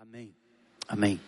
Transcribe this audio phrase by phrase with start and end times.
[0.00, 0.32] Amém.
[0.88, 1.20] Amém.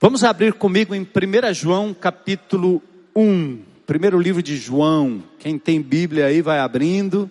[0.00, 2.82] Vamos abrir comigo em 1 João capítulo
[3.14, 3.62] 1.
[3.86, 5.22] Primeiro livro de João.
[5.38, 7.30] Quem tem Bíblia aí vai abrindo.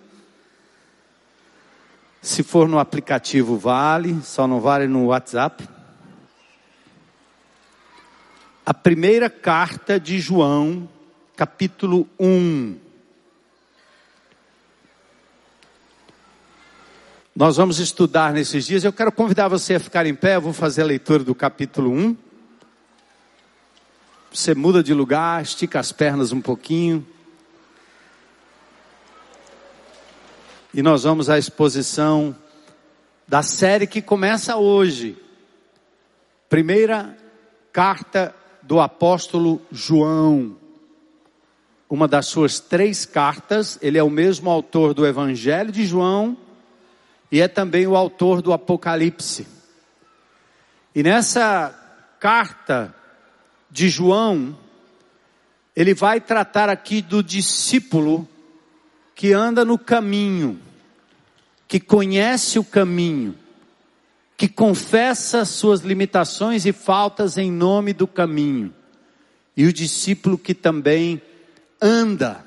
[2.21, 5.67] Se for no aplicativo vale, só não vale no WhatsApp.
[8.63, 10.87] A primeira carta de João,
[11.35, 12.82] capítulo 1.
[17.35, 18.83] Nós vamos estudar nesses dias.
[18.83, 20.35] Eu quero convidar você a ficar em pé.
[20.35, 22.15] Eu vou fazer a leitura do capítulo 1.
[24.31, 27.03] Você muda de lugar, estica as pernas um pouquinho.
[30.71, 32.35] E nós vamos à exposição
[33.27, 35.17] da série que começa hoje.
[36.47, 37.17] Primeira
[37.71, 40.55] carta do apóstolo João.
[41.89, 46.42] Uma das suas três cartas, ele é o mesmo autor do Evangelho de João
[47.33, 49.47] e é também o autor do Apocalipse.
[50.93, 51.73] E nessa
[52.19, 52.93] carta
[53.71, 54.55] de João,
[55.75, 58.29] ele vai tratar aqui do discípulo
[59.15, 60.61] que anda no caminho,
[61.67, 63.35] que conhece o caminho,
[64.37, 68.71] que confessa suas limitações e faltas em nome do caminho,
[69.57, 71.19] e o discípulo que também
[71.81, 72.45] anda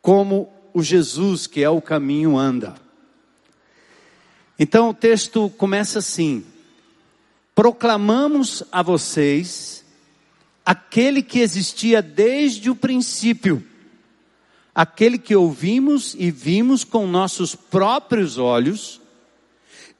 [0.00, 2.82] como o Jesus que é o caminho anda.
[4.58, 6.44] Então o texto começa assim:
[7.54, 9.84] Proclamamos a vocês
[10.64, 13.64] aquele que existia desde o princípio,
[14.74, 19.00] aquele que ouvimos e vimos com nossos próprios olhos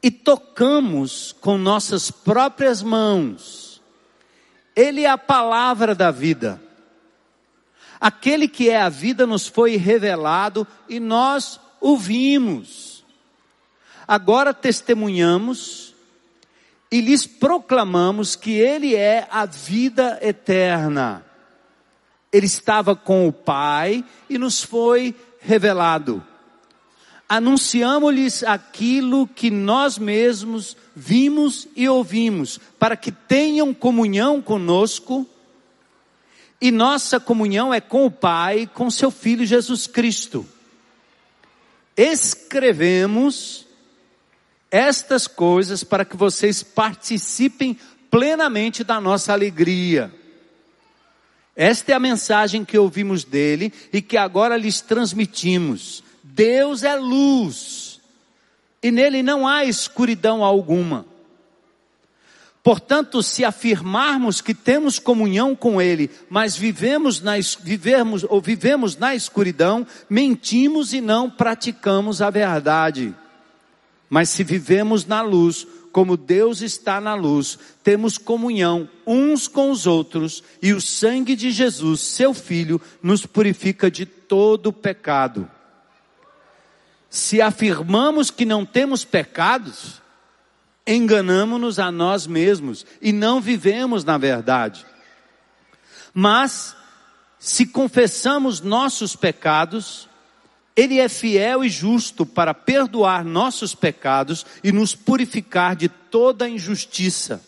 [0.02, 3.82] e tocamos com nossas próprias mãos.
[4.76, 6.60] Ele é a palavra da vida.
[8.00, 12.93] Aquele que é a vida nos foi revelado e nós o vimos
[14.06, 15.94] Agora testemunhamos
[16.90, 21.24] e lhes proclamamos que Ele é a vida eterna.
[22.32, 26.22] Ele estava com o Pai e nos foi revelado.
[27.28, 35.26] Anunciamos-lhes aquilo que nós mesmos vimos e ouvimos, para que tenham comunhão conosco.
[36.60, 40.46] E nossa comunhão é com o Pai, com seu Filho Jesus Cristo.
[41.96, 43.64] Escrevemos
[44.74, 47.78] estas coisas para que vocês participem
[48.10, 50.12] plenamente da nossa alegria.
[51.54, 56.02] Esta é a mensagem que ouvimos dele e que agora lhes transmitimos.
[56.24, 58.00] Deus é luz
[58.82, 61.06] e nele não há escuridão alguma.
[62.60, 69.14] Portanto, se afirmarmos que temos comunhão com Ele, mas vivemos na, vivemos, ou vivemos na
[69.14, 73.14] escuridão, mentimos e não praticamos a verdade.
[74.14, 79.88] Mas se vivemos na luz, como Deus está na luz, temos comunhão uns com os
[79.88, 85.50] outros, e o sangue de Jesus, seu Filho, nos purifica de todo pecado.
[87.10, 90.00] Se afirmamos que não temos pecados,
[90.86, 94.86] enganamos-nos a nós mesmos e não vivemos na verdade.
[96.14, 96.76] Mas,
[97.36, 100.08] se confessamos nossos pecados,
[100.76, 107.42] ele é fiel e justo para perdoar nossos pecados e nos purificar de toda injustiça.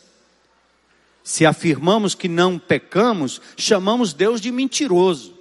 [1.24, 5.34] Se afirmamos que não pecamos, chamamos Deus de mentiroso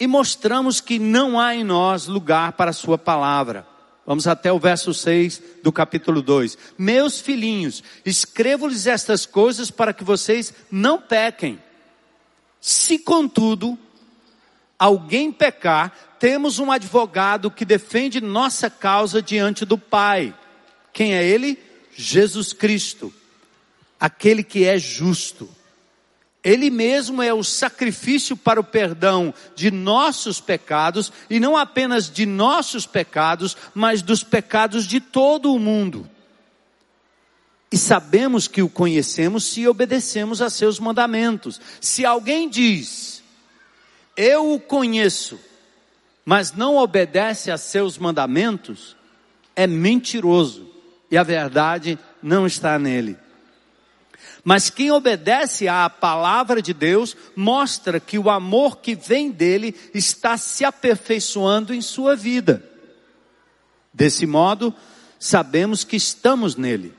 [0.00, 3.66] e mostramos que não há em nós lugar para a Sua palavra.
[4.04, 6.58] Vamos até o verso 6 do capítulo 2.
[6.76, 11.62] Meus filhinhos, escrevo-lhes estas coisas para que vocês não pequem.
[12.60, 13.78] Se contudo
[14.76, 20.34] alguém pecar, temos um advogado que defende nossa causa diante do Pai.
[20.92, 21.58] Quem é ele?
[21.96, 23.12] Jesus Cristo,
[23.98, 25.48] aquele que é justo.
[26.44, 32.26] Ele mesmo é o sacrifício para o perdão de nossos pecados, e não apenas de
[32.26, 36.08] nossos pecados, mas dos pecados de todo o mundo.
[37.72, 41.60] E sabemos que o conhecemos se obedecemos a seus mandamentos.
[41.80, 43.22] Se alguém diz,
[44.16, 45.38] eu o conheço,
[46.24, 48.96] mas não obedece a seus mandamentos,
[49.56, 50.70] é mentiroso
[51.10, 53.16] e a verdade não está nele.
[54.42, 60.36] Mas quem obedece à palavra de Deus mostra que o amor que vem dele está
[60.36, 62.64] se aperfeiçoando em sua vida.
[63.92, 64.74] Desse modo,
[65.18, 66.94] sabemos que estamos nele.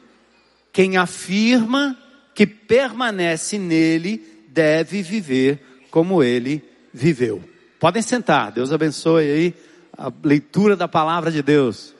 [0.72, 1.98] Quem afirma
[2.36, 6.64] que permanece nele deve viver como ele
[6.94, 7.51] viveu.
[7.82, 9.56] Podem sentar, Deus abençoe aí
[9.98, 11.96] a leitura da palavra de Deus.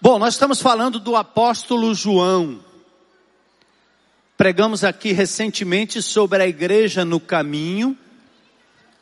[0.00, 2.58] Bom, nós estamos falando do apóstolo João.
[4.36, 7.96] Pregamos aqui recentemente sobre a igreja no caminho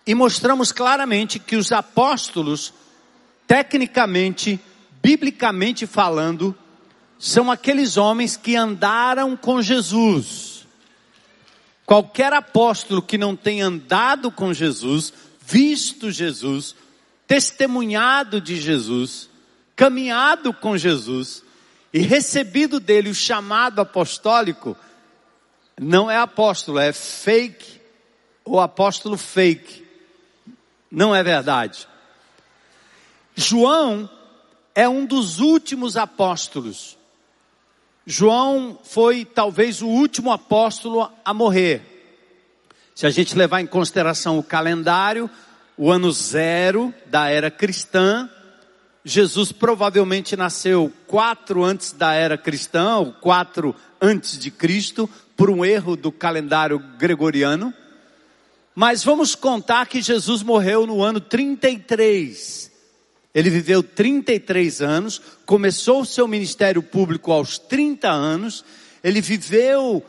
[0.06, 2.74] e mostramos claramente que os apóstolos,
[3.46, 4.60] tecnicamente,
[5.02, 6.54] biblicamente falando,
[7.24, 10.66] são aqueles homens que andaram com Jesus.
[11.86, 16.74] Qualquer apóstolo que não tenha andado com Jesus, visto Jesus,
[17.24, 19.30] testemunhado de Jesus,
[19.76, 21.44] caminhado com Jesus
[21.92, 24.76] e recebido dele o chamado apostólico,
[25.80, 27.80] não é apóstolo, é fake
[28.44, 29.86] ou apóstolo fake.
[30.90, 31.86] Não é verdade.
[33.36, 34.10] João
[34.74, 37.00] é um dos últimos apóstolos.
[38.06, 41.92] João foi talvez o último apóstolo a morrer.
[42.94, 45.30] Se a gente levar em consideração o calendário,
[45.76, 48.28] o ano zero da era cristã,
[49.04, 55.64] Jesus provavelmente nasceu quatro antes da era cristã, ou quatro antes de Cristo, por um
[55.64, 57.72] erro do calendário gregoriano.
[58.74, 62.71] Mas vamos contar que Jesus morreu no ano 33.
[63.34, 68.64] Ele viveu 33 anos, começou o seu ministério público aos 30 anos,
[69.02, 70.04] ele viveu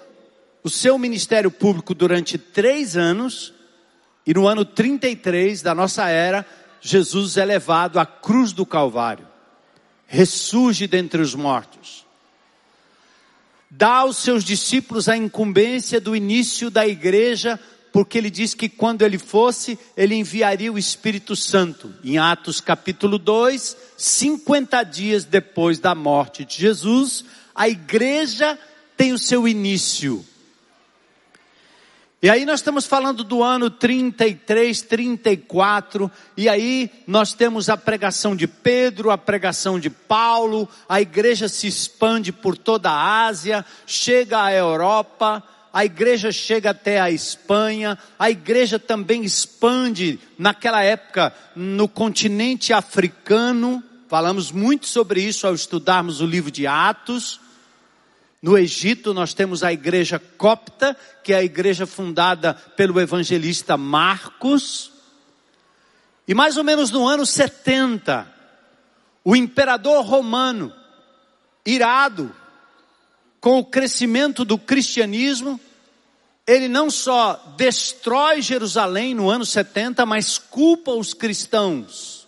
[0.63, 3.53] o seu ministério público durante três anos,
[4.25, 6.45] e no ano 33 da nossa era,
[6.81, 9.27] Jesus é levado à cruz do Calvário,
[10.05, 12.05] ressurge dentre os mortos,
[13.69, 17.57] dá aos seus discípulos a incumbência do início da igreja,
[17.93, 21.93] porque ele diz que quando ele fosse, ele enviaria o Espírito Santo.
[22.03, 27.23] Em Atos capítulo 2, 50 dias depois da morte de Jesus,
[27.53, 28.57] a igreja
[28.97, 30.25] tem o seu início.
[32.19, 38.35] E aí nós estamos falando do ano 33, 34, e aí nós temos a pregação
[38.35, 44.41] de Pedro, a pregação de Paulo, a igreja se expande por toda a Ásia, chega
[44.41, 45.43] à Europa,
[45.73, 53.83] a igreja chega até a Espanha, a igreja também expande naquela época no continente africano,
[54.07, 57.39] falamos muito sobre isso ao estudarmos o livro de Atos,
[58.39, 64.91] no Egito nós temos a igreja copta, que é a igreja fundada pelo evangelista Marcos.
[66.27, 68.27] E mais ou menos no ano 70,
[69.23, 70.73] o imperador romano,
[71.65, 72.35] irado
[73.43, 75.59] com o crescimento do cristianismo,
[76.47, 82.25] ele não só destrói Jerusalém no ano 70, mas culpa os cristãos.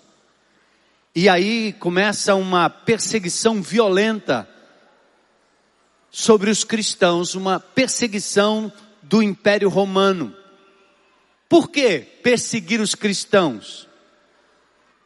[1.16, 4.46] E aí começa uma perseguição violenta
[6.12, 8.70] sobre os cristãos, uma perseguição
[9.02, 10.36] do Império Romano.
[11.48, 13.88] Por que perseguir os cristãos?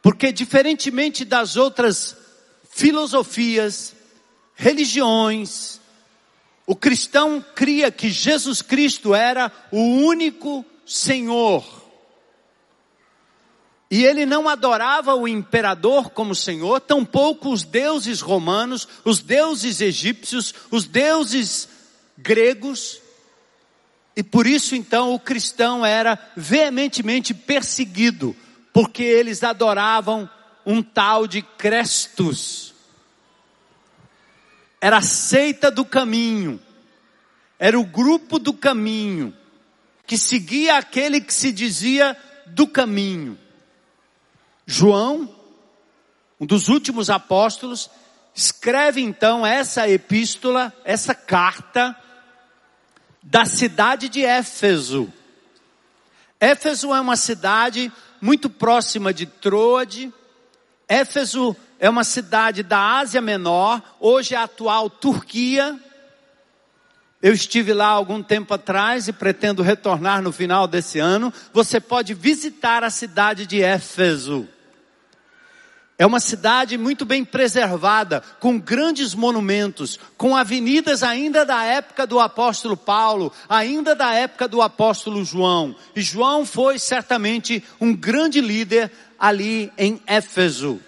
[0.02, 2.16] Porque, diferentemente das outras
[2.68, 3.94] filosofias,
[4.56, 5.79] religiões,
[6.70, 11.64] o cristão cria que Jesus Cristo era o único Senhor
[13.90, 20.54] e ele não adorava o imperador como Senhor, tampouco os deuses romanos, os deuses egípcios,
[20.70, 21.68] os deuses
[22.16, 23.00] gregos.
[24.14, 28.36] E por isso então o cristão era veementemente perseguido,
[28.72, 30.30] porque eles adoravam
[30.64, 32.69] um tal de Crestus.
[34.80, 36.60] Era a seita do caminho,
[37.58, 39.36] era o grupo do caminho,
[40.06, 43.38] que seguia aquele que se dizia do caminho.
[44.66, 45.28] João,
[46.40, 47.90] um dos últimos apóstolos,
[48.34, 51.94] escreve então essa epístola, essa carta,
[53.22, 55.12] da cidade de Éfeso.
[56.38, 60.12] Éfeso é uma cidade muito próxima de Troade.
[60.88, 65.80] Éfeso é uma cidade da Ásia Menor, hoje é a atual Turquia.
[67.22, 71.32] Eu estive lá algum tempo atrás e pretendo retornar no final desse ano.
[71.54, 74.46] Você pode visitar a cidade de Éfeso.
[75.98, 82.20] É uma cidade muito bem preservada, com grandes monumentos, com avenidas ainda da época do
[82.20, 85.74] apóstolo Paulo, ainda da época do apóstolo João.
[85.94, 90.80] E João foi certamente um grande líder ali em Éfeso.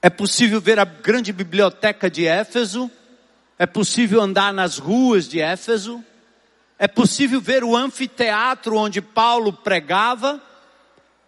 [0.00, 2.90] É possível ver a grande biblioteca de Éfeso,
[3.58, 6.04] é possível andar nas ruas de Éfeso,
[6.78, 10.40] é possível ver o anfiteatro onde Paulo pregava,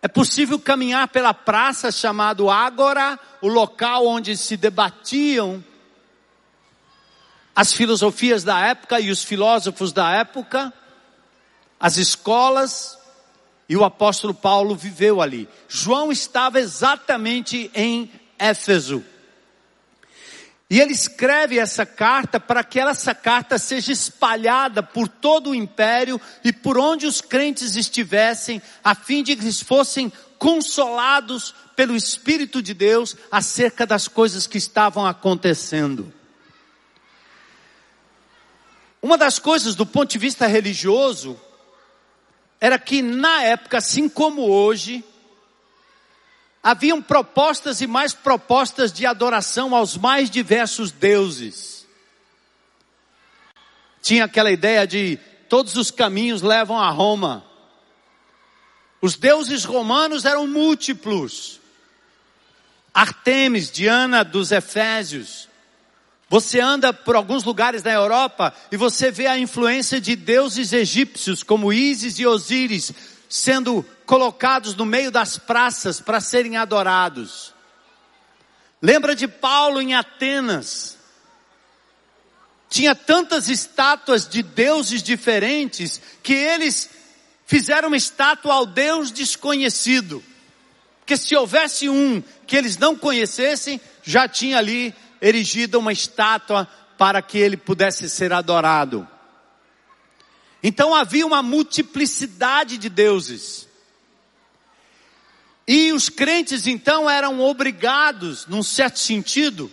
[0.00, 5.64] é possível caminhar pela praça chamado Ágora, o local onde se debatiam
[7.54, 10.72] as filosofias da época e os filósofos da época,
[11.78, 12.98] as escolas,
[13.68, 15.48] E o apóstolo Paulo viveu ali.
[15.68, 19.04] João estava exatamente em Éfeso.
[20.70, 26.20] E ele escreve essa carta para que essa carta seja espalhada por todo o império
[26.44, 32.62] e por onde os crentes estivessem, a fim de que eles fossem consolados pelo Espírito
[32.62, 36.12] de Deus acerca das coisas que estavam acontecendo.
[39.02, 41.40] Uma das coisas do ponto de vista religioso
[42.60, 45.02] era que na época, assim como hoje,
[46.62, 51.86] haviam propostas e mais propostas de adoração aos mais diversos deuses.
[54.02, 57.44] Tinha aquela ideia de todos os caminhos levam a Roma.
[59.00, 61.60] Os deuses romanos eram múltiplos.
[62.92, 65.48] Artemis, Diana dos Efésios.
[66.28, 71.42] Você anda por alguns lugares da Europa e você vê a influência de deuses egípcios
[71.42, 72.92] como Ísis e Osíris
[73.30, 77.54] sendo colocados no meio das praças para serem adorados.
[78.82, 80.98] Lembra de Paulo em Atenas?
[82.68, 86.90] Tinha tantas estátuas de deuses diferentes que eles
[87.46, 90.22] fizeram uma estátua ao Deus desconhecido.
[90.98, 96.66] Porque se houvesse um que eles não conhecessem, já tinha ali erigida uma estátua
[96.98, 99.06] para que ele pudesse ser adorado.
[100.62, 103.68] Então havia uma multiplicidade de deuses.
[105.66, 109.70] E os crentes então eram obrigados, num certo sentido,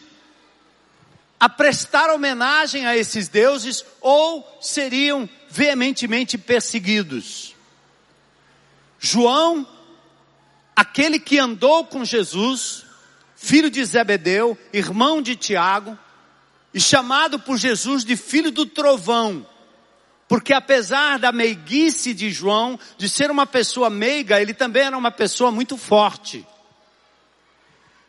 [1.39, 7.55] a prestar homenagem a esses deuses ou seriam veementemente perseguidos.
[8.99, 9.67] João,
[10.75, 12.85] aquele que andou com Jesus,
[13.35, 15.97] filho de Zebedeu, irmão de Tiago,
[16.73, 19.45] e chamado por Jesus de filho do trovão,
[20.27, 25.11] porque apesar da meiguice de João, de ser uma pessoa meiga, ele também era uma
[25.11, 26.45] pessoa muito forte.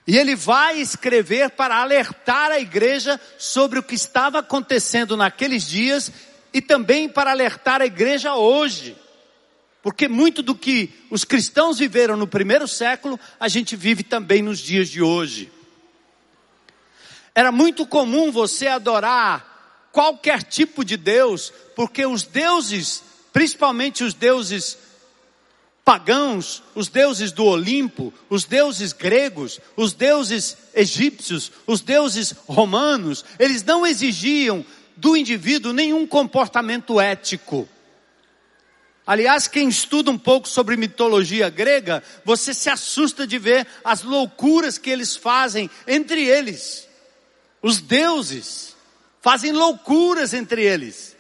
[0.05, 6.11] E ele vai escrever para alertar a igreja sobre o que estava acontecendo naqueles dias
[6.53, 8.97] e também para alertar a igreja hoje.
[9.81, 14.59] Porque muito do que os cristãos viveram no primeiro século, a gente vive também nos
[14.59, 15.53] dias de hoje.
[17.33, 19.58] Era muito comum você adorar
[19.93, 23.03] qualquer tipo de Deus, porque os deuses,
[23.33, 24.79] principalmente os deuses
[25.85, 33.65] pagãos, os deuses do Olimpo, os deuses gregos, os deuses egípcios, os deuses romanos, eles
[33.65, 34.65] não exigiam
[34.97, 37.67] do indivíduo nenhum comportamento ético.
[39.07, 44.77] Aliás, quem estuda um pouco sobre mitologia grega, você se assusta de ver as loucuras
[44.77, 46.87] que eles fazem entre eles.
[47.63, 48.77] Os deuses
[49.29, 51.15] fazem loucuras entre eles.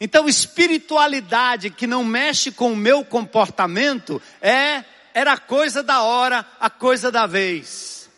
[0.00, 4.82] Então, espiritualidade que não mexe com o meu comportamento é
[5.14, 8.10] era a coisa da hora, a coisa da vez.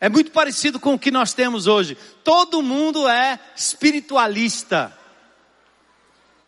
[0.00, 1.98] É muito parecido com o que nós temos hoje.
[2.22, 4.96] Todo mundo é espiritualista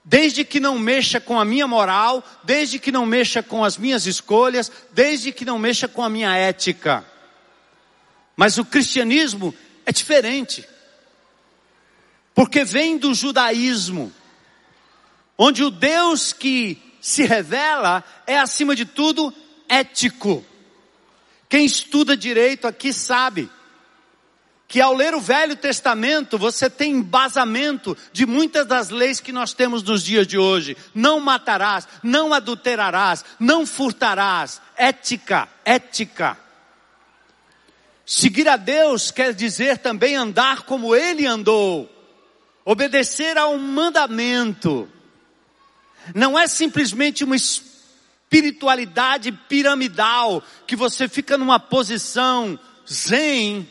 [0.04, 4.06] desde que não mexa com a minha moral, desde que não mexa com as minhas
[4.06, 7.04] escolhas, desde que não mexa com a minha ética.
[8.36, 9.52] Mas o cristianismo
[9.84, 10.70] é diferente.
[12.34, 14.12] Porque vem do judaísmo,
[15.36, 19.32] onde o Deus que se revela é acima de tudo
[19.68, 20.44] ético.
[21.48, 23.50] Quem estuda direito aqui sabe
[24.72, 29.52] que ao ler o Velho Testamento você tem embasamento de muitas das leis que nós
[29.52, 30.74] temos nos dias de hoje.
[30.94, 34.62] Não matarás, não adulterarás, não furtarás.
[34.74, 36.38] Ética, ética.
[38.06, 41.90] Seguir a Deus quer dizer também andar como Ele andou,
[42.64, 44.88] obedecer a um mandamento.
[46.14, 52.58] Não é simplesmente uma espiritualidade piramidal que você fica numa posição
[52.90, 53.68] zen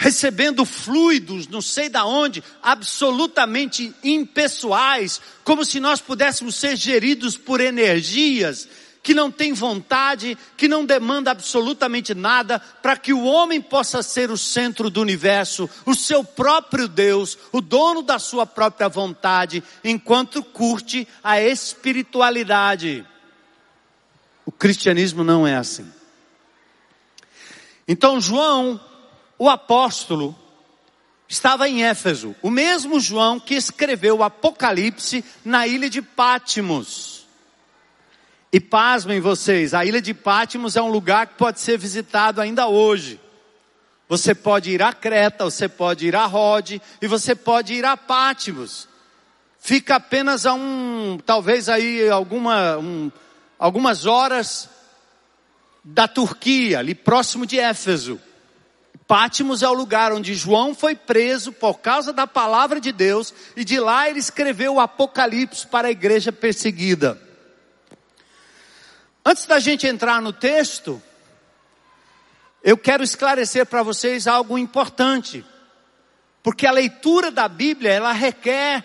[0.00, 7.60] recebendo fluidos, não sei da onde, absolutamente impessoais, como se nós pudéssemos ser geridos por
[7.60, 8.68] energias
[9.02, 14.30] que não têm vontade, que não demanda absolutamente nada, para que o homem possa ser
[14.30, 20.42] o centro do universo, o seu próprio Deus, o dono da sua própria vontade, enquanto
[20.42, 23.06] curte a espiritualidade.
[24.44, 25.90] O cristianismo não é assim.
[27.86, 28.80] Então João
[29.38, 30.36] o apóstolo
[31.28, 37.17] estava em Éfeso, o mesmo João que escreveu o Apocalipse na ilha de Pátimos.
[38.50, 42.66] E pasmem vocês, a ilha de Pátimos é um lugar que pode ser visitado ainda
[42.66, 43.20] hoje.
[44.08, 47.94] Você pode ir a Creta, você pode ir a Rode e você pode ir a
[47.94, 48.88] Pátimos.
[49.60, 53.12] fica apenas a um, talvez aí alguma, um,
[53.58, 54.70] algumas horas
[55.84, 58.18] da Turquia, ali próximo de Éfeso.
[59.06, 63.62] Pátimos é o lugar onde João foi preso por causa da palavra de Deus e
[63.62, 67.27] de lá ele escreveu o Apocalipse para a igreja perseguida.
[69.28, 71.02] Antes da gente entrar no texto,
[72.64, 75.44] eu quero esclarecer para vocês algo importante.
[76.42, 78.82] Porque a leitura da Bíblia, ela requer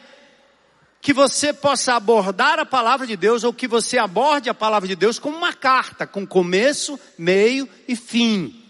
[1.02, 4.98] que você possa abordar a palavra de Deus ou que você aborde a palavra de
[4.98, 8.66] Deus como uma carta, com começo, meio e fim.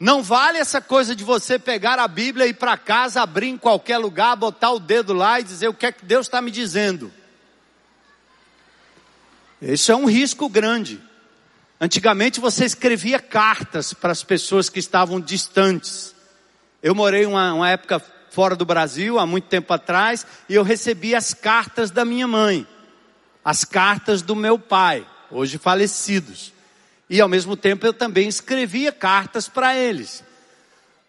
[0.00, 3.58] Não vale essa coisa de você pegar a Bíblia e ir para casa, abrir em
[3.58, 6.50] qualquer lugar, botar o dedo lá e dizer o que é que Deus está me
[6.50, 7.12] dizendo.
[9.60, 11.00] Isso é um risco grande.
[11.80, 16.14] Antigamente você escrevia cartas para as pessoas que estavam distantes.
[16.82, 21.14] Eu morei uma, uma época fora do Brasil, há muito tempo atrás, e eu recebi
[21.14, 22.66] as cartas da minha mãe,
[23.44, 26.52] as cartas do meu pai, hoje falecidos.
[27.08, 30.22] E ao mesmo tempo eu também escrevia cartas para eles.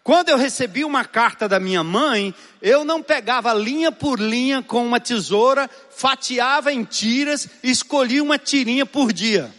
[0.08, 4.82] Quando eu recebi uma carta da minha mãe, eu não pegava linha por linha com
[4.82, 9.54] uma tesoura, fatiava em tiras escolhia uma tirinha por dia.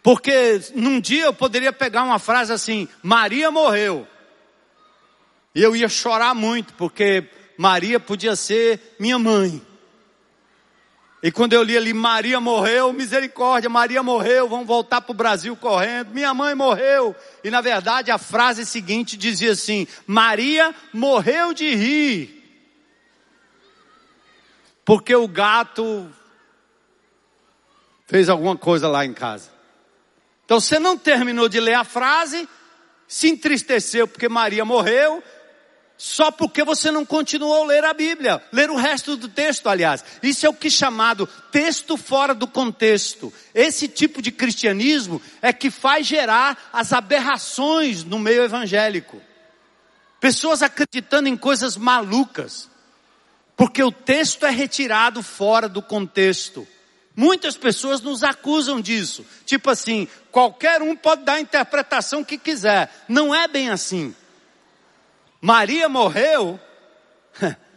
[0.00, 4.06] Porque num dia eu poderia pegar uma frase assim: Maria morreu.
[5.52, 7.24] E eu ia chorar muito, porque
[7.58, 9.60] Maria podia ser minha mãe.
[11.22, 15.54] E quando eu li ali, Maria morreu, misericórdia, Maria morreu, vamos voltar para o Brasil
[15.54, 17.14] correndo, minha mãe morreu.
[17.44, 22.40] E na verdade a frase seguinte dizia assim: Maria morreu de rir.
[24.82, 26.10] Porque o gato
[28.06, 29.50] fez alguma coisa lá em casa.
[30.46, 32.48] Então você não terminou de ler a frase,
[33.06, 35.22] se entristeceu porque Maria morreu,
[36.02, 40.02] só porque você não continuou a ler a Bíblia, ler o resto do texto, aliás.
[40.22, 43.30] Isso é o que é chamado texto fora do contexto.
[43.54, 49.20] Esse tipo de cristianismo é que faz gerar as aberrações no meio evangélico.
[50.18, 52.70] Pessoas acreditando em coisas malucas,
[53.54, 56.66] porque o texto é retirado fora do contexto.
[57.14, 59.22] Muitas pessoas nos acusam disso.
[59.44, 62.90] Tipo assim, qualquer um pode dar a interpretação que quiser.
[63.06, 64.14] Não é bem assim.
[65.40, 66.58] Maria morreu.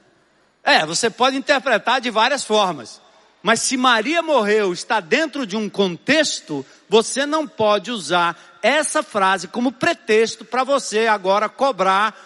[0.66, 3.02] É, você pode interpretar de várias formas.
[3.42, 9.50] Mas se Maria morreu, está dentro de um contexto, você não pode usar essa frase
[9.50, 12.18] como pretexto para você agora cobrar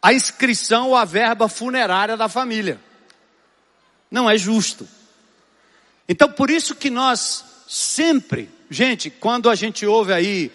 [0.00, 2.80] a inscrição ou a verba funerária da família
[4.12, 4.86] não é justo.
[6.06, 10.52] Então por isso que nós sempre, gente, quando a gente ouve aí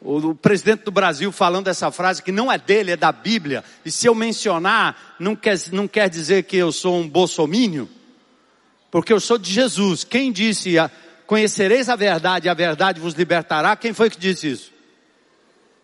[0.00, 3.90] o, presidente do Brasil falando essa frase que não é dele, é da Bíblia, e
[3.90, 7.88] se eu mencionar, não quer, não quer dizer que eu sou um bolsomínio,
[8.90, 10.04] porque eu sou de Jesus.
[10.04, 10.74] Quem disse,
[11.26, 13.76] conhecereis a verdade e a verdade vos libertará?
[13.76, 14.72] Quem foi que disse isso?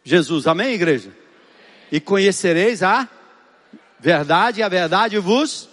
[0.03, 1.11] Jesus, amém, igreja?
[1.91, 3.09] E conhecereis a
[4.01, 5.69] verdade e a verdade vos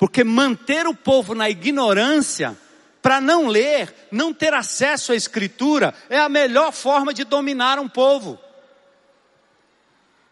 [0.00, 2.56] porque manter o povo na ignorância,
[3.02, 7.88] para não ler, não ter acesso à escritura, é a melhor forma de dominar um
[7.88, 8.38] povo.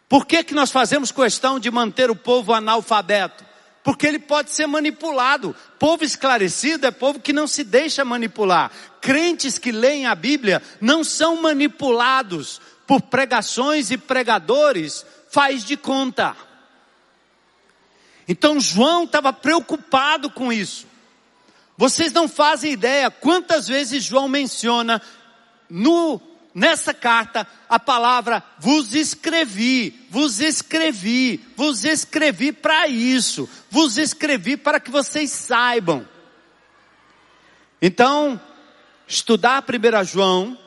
[0.09, 3.45] Por que, que nós fazemos questão de manter o povo analfabeto?
[3.85, 5.55] Porque ele pode ser manipulado.
[5.79, 8.71] Povo esclarecido é povo que não se deixa manipular.
[9.01, 16.35] Crentes que leem a Bíblia não são manipulados por pregações e pregadores, faz de conta.
[18.27, 20.88] Então João estava preocupado com isso.
[21.79, 25.01] Vocês não fazem ideia quantas vezes João menciona
[25.71, 26.21] no
[26.53, 34.81] nessa carta a palavra vos escrevi, vos escrevi, vos escrevi para isso, vos escrevi para
[34.81, 36.05] que vocês saibam.
[37.81, 38.41] Então,
[39.07, 40.59] estudar 1 João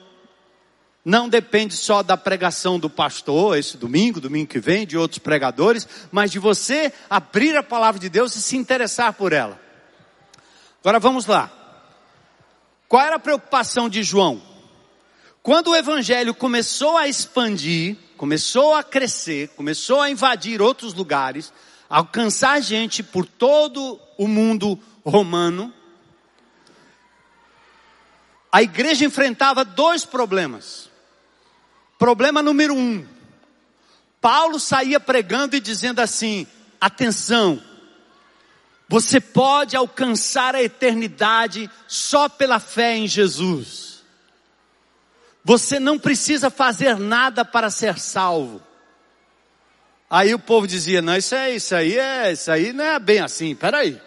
[1.03, 5.85] não depende só da pregação do pastor, esse domingo, domingo que vem, de outros pregadores,
[6.09, 9.60] mas de você abrir a palavra de Deus e se interessar por ela.
[10.81, 11.51] Agora vamos lá.
[12.87, 14.41] Qual era a preocupação de João?
[15.43, 21.53] Quando o evangelho começou a expandir, começou a crescer, começou a invadir outros lugares,
[21.89, 25.73] alcançar gente por todo o mundo romano,
[28.51, 30.89] a igreja enfrentava dois problemas.
[31.97, 33.07] Problema número um.
[34.19, 36.45] Paulo saía pregando e dizendo assim:
[36.79, 37.61] atenção,
[38.91, 44.03] você pode alcançar a eternidade só pela fé em Jesus.
[45.45, 48.61] Você não precisa fazer nada para ser salvo.
[50.09, 53.21] Aí o povo dizia: "Não, isso é isso aí é, isso aí não é bem
[53.21, 53.55] assim.
[53.55, 53.97] Peraí.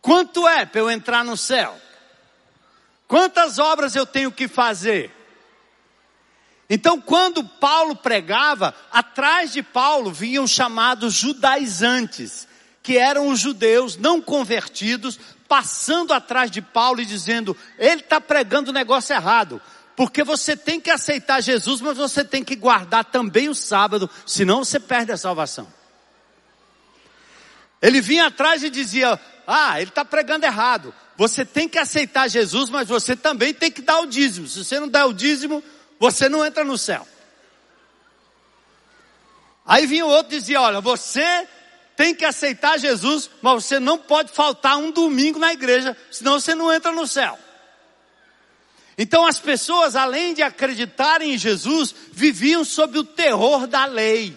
[0.00, 1.78] Quanto é para eu entrar no céu?
[3.06, 5.14] Quantas obras eu tenho que fazer?"
[6.70, 12.48] Então, quando Paulo pregava, atrás de Paulo vinham chamados judaizantes,
[12.86, 15.18] que eram os judeus não convertidos,
[15.48, 19.60] passando atrás de Paulo e dizendo: ele está pregando o negócio errado.
[19.96, 24.64] Porque você tem que aceitar Jesus, mas você tem que guardar também o sábado, senão
[24.64, 25.66] você perde a salvação.
[27.82, 30.94] Ele vinha atrás e dizia: Ah, ele está pregando errado.
[31.16, 34.46] Você tem que aceitar Jesus, mas você também tem que dar o dízimo.
[34.46, 35.60] Se você não der o dízimo,
[35.98, 37.04] você não entra no céu.
[39.66, 41.48] Aí vinha o outro e dizia: Olha, você
[41.96, 46.54] tem que aceitar Jesus, mas você não pode faltar um domingo na igreja, senão você
[46.54, 47.38] não entra no céu.
[48.98, 54.36] Então as pessoas, além de acreditarem em Jesus, viviam sob o terror da lei.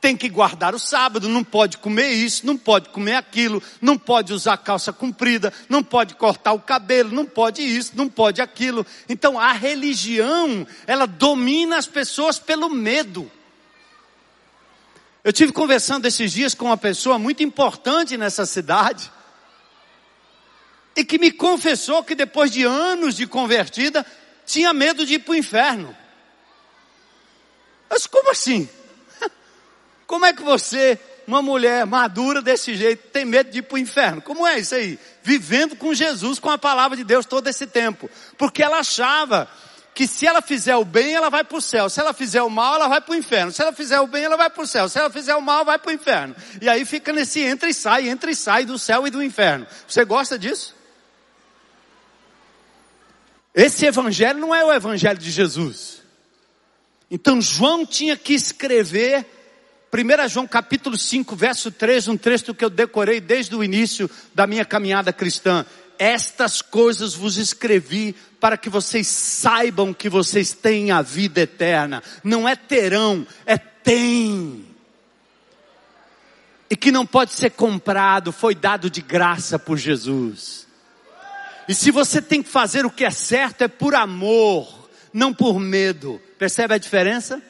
[0.00, 4.32] Tem que guardar o sábado, não pode comer isso, não pode comer aquilo, não pode
[4.32, 8.84] usar calça comprida, não pode cortar o cabelo, não pode isso, não pode aquilo.
[9.08, 13.30] Então a religião, ela domina as pessoas pelo medo.
[15.24, 19.10] Eu tive conversando esses dias com uma pessoa muito importante nessa cidade
[20.96, 24.04] e que me confessou que depois de anos de convertida,
[24.44, 25.96] tinha medo de ir para o inferno.
[27.88, 28.68] Mas como assim?
[30.06, 33.78] Como é que você, uma mulher madura desse jeito, tem medo de ir para o
[33.78, 34.20] inferno?
[34.20, 34.98] Como é isso aí?
[35.22, 38.10] Vivendo com Jesus, com a palavra de Deus todo esse tempo.
[38.36, 39.48] Porque ela achava
[39.94, 41.88] que se ela fizer o bem, ela vai para o céu.
[41.88, 43.52] Se ela fizer o mal, ela vai para o inferno.
[43.52, 44.88] Se ela fizer o bem, ela vai para o céu.
[44.88, 46.34] Se ela fizer o mal, vai para o inferno.
[46.60, 49.66] E aí fica nesse entra e sai, entra e sai do céu e do inferno.
[49.86, 50.74] Você gosta disso?
[53.54, 56.02] Esse evangelho não é o evangelho de Jesus.
[57.10, 59.26] Então João tinha que escrever
[59.92, 64.46] 1 João capítulo 5, verso 3, um texto que eu decorei desde o início da
[64.46, 65.66] minha caminhada cristã.
[65.98, 72.02] Estas coisas vos escrevi para que vocês saibam que vocês têm a vida eterna.
[72.24, 74.64] Não é terão, é tem.
[76.68, 80.66] E que não pode ser comprado, foi dado de graça por Jesus.
[81.68, 85.60] E se você tem que fazer o que é certo, é por amor, não por
[85.60, 86.20] medo.
[86.38, 87.40] Percebe a diferença?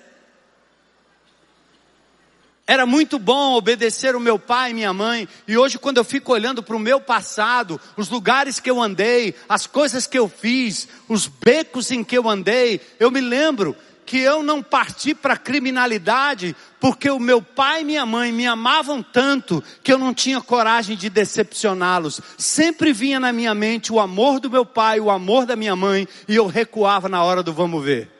[2.67, 6.33] Era muito bom obedecer o meu pai e minha mãe, e hoje, quando eu fico
[6.33, 10.89] olhando para o meu passado, os lugares que eu andei, as coisas que eu fiz,
[11.09, 15.39] os becos em que eu andei, eu me lembro que eu não parti para a
[15.39, 20.41] criminalidade porque o meu pai e minha mãe me amavam tanto que eu não tinha
[20.41, 22.21] coragem de decepcioná-los.
[22.37, 26.07] Sempre vinha na minha mente o amor do meu pai, o amor da minha mãe
[26.29, 28.11] e eu recuava na hora do vamos ver.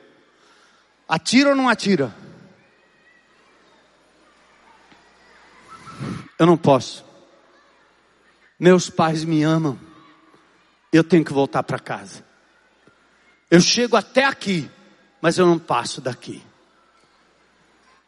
[1.07, 2.15] Atira ou não atira?
[6.39, 7.05] Eu não posso.
[8.59, 9.79] Meus pais me amam.
[10.91, 12.23] Eu tenho que voltar para casa.
[13.49, 14.69] Eu chego até aqui
[15.23, 16.43] mas eu não passo daqui.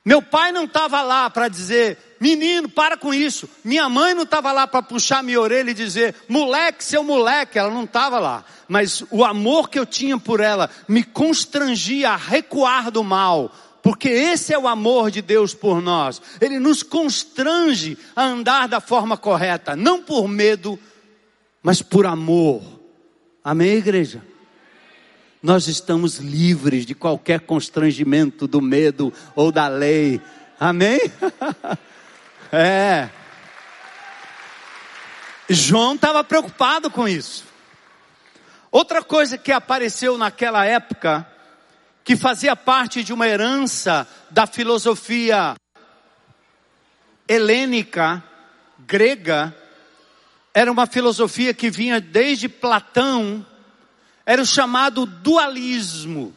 [0.03, 3.49] Meu pai não estava lá para dizer, menino, para com isso.
[3.63, 7.57] Minha mãe não estava lá para puxar minha orelha e dizer, moleque, seu moleque.
[7.57, 8.43] Ela não estava lá.
[8.67, 13.49] Mas o amor que eu tinha por ela me constrangia a recuar do mal.
[13.85, 16.19] Porque esse é o amor de Deus por nós.
[16.41, 19.75] Ele nos constrange a andar da forma correta.
[19.75, 20.79] Não por medo,
[21.61, 22.63] mas por amor.
[23.43, 24.23] Amém, igreja?
[25.45, 30.19] nós estamos livres de qualquer constrangimento do medo ou da lei.
[30.59, 30.99] Amém?
[32.51, 33.07] é.
[35.47, 37.45] João estava preocupado com isso.
[38.71, 41.27] Outra coisa que apareceu naquela época,
[42.05, 45.55] que fazia parte de uma herança da filosofia
[47.27, 48.23] helênica,
[48.79, 49.53] grega,
[50.53, 53.45] era uma filosofia que vinha desde Platão
[54.25, 56.35] era o chamado dualismo,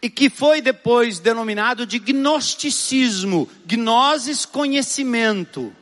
[0.00, 5.74] e que foi depois denominado de gnosticismo, gnosis conhecimento.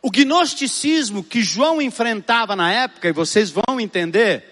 [0.00, 4.49] O gnosticismo que João enfrentava na época, e vocês vão entender,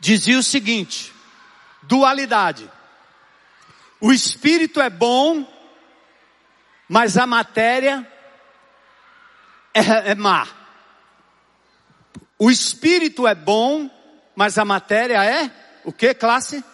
[0.00, 1.12] dizia o seguinte:
[1.82, 2.68] dualidade.
[4.00, 5.46] O espírito é bom,
[6.88, 8.10] mas a matéria
[9.74, 10.48] é, é má.
[12.38, 13.90] O espírito é bom,
[14.34, 15.50] mas a matéria é
[15.84, 16.64] o que classe?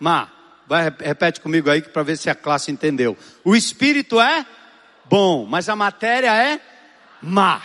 [0.00, 0.32] Má.
[0.66, 3.16] Vai, repete comigo aí para ver se a classe entendeu.
[3.44, 4.44] O espírito é
[5.04, 6.60] bom, mas a matéria é
[7.22, 7.62] má.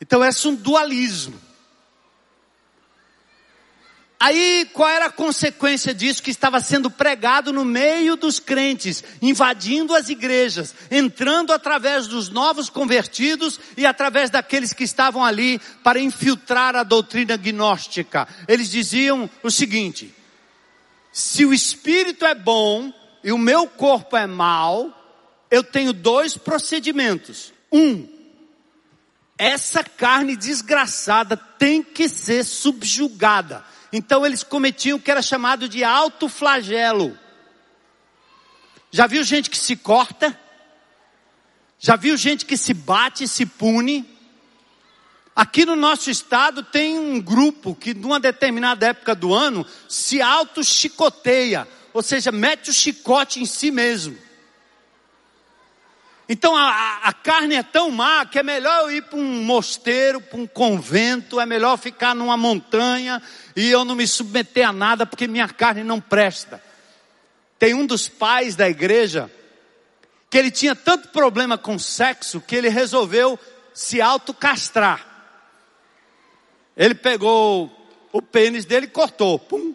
[0.00, 1.47] Então é um dualismo.
[4.20, 9.94] Aí, qual era a consequência disso que estava sendo pregado no meio dos crentes, invadindo
[9.94, 16.74] as igrejas, entrando através dos novos convertidos e através daqueles que estavam ali para infiltrar
[16.74, 18.26] a doutrina gnóstica?
[18.48, 20.12] Eles diziam o seguinte:
[21.12, 24.92] se o espírito é bom e o meu corpo é mau,
[25.48, 27.52] eu tenho dois procedimentos.
[27.70, 28.08] Um,
[29.38, 33.64] essa carne desgraçada tem que ser subjugada.
[33.92, 37.18] Então eles cometiam o que era chamado de alto flagelo.
[38.90, 40.38] Já viu gente que se corta?
[41.78, 44.04] Já viu gente que se bate, se pune?
[45.34, 51.68] Aqui no nosso estado tem um grupo que, numa determinada época do ano, se auto-chicoteia,
[51.92, 54.18] ou seja, mete o chicote em si mesmo.
[56.28, 60.20] Então a, a, carne é tão má que é melhor eu ir para um mosteiro,
[60.20, 63.22] para um convento, é melhor ficar numa montanha
[63.56, 66.62] e eu não me submeter a nada porque minha carne não presta.
[67.58, 69.30] Tem um dos pais da igreja
[70.28, 73.38] que ele tinha tanto problema com sexo que ele resolveu
[73.72, 75.06] se autocastrar.
[76.76, 77.72] Ele pegou
[78.12, 79.38] o pênis dele e cortou.
[79.38, 79.74] Pum.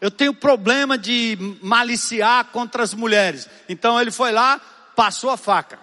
[0.00, 3.48] Eu tenho problema de maliciar contra as mulheres.
[3.68, 4.60] Então ele foi lá,
[4.94, 5.78] passou a faca.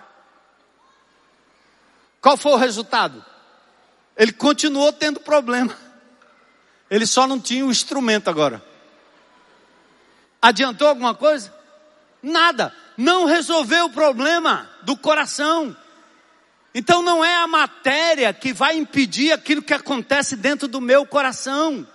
[2.21, 3.23] Qual foi o resultado?
[4.15, 5.75] Ele continuou tendo problema.
[6.89, 8.63] Ele só não tinha o instrumento agora.
[10.41, 11.53] Adiantou alguma coisa?
[12.21, 12.75] Nada.
[12.97, 15.75] Não resolveu o problema do coração.
[16.73, 21.87] Então não é a matéria que vai impedir aquilo que acontece dentro do meu coração.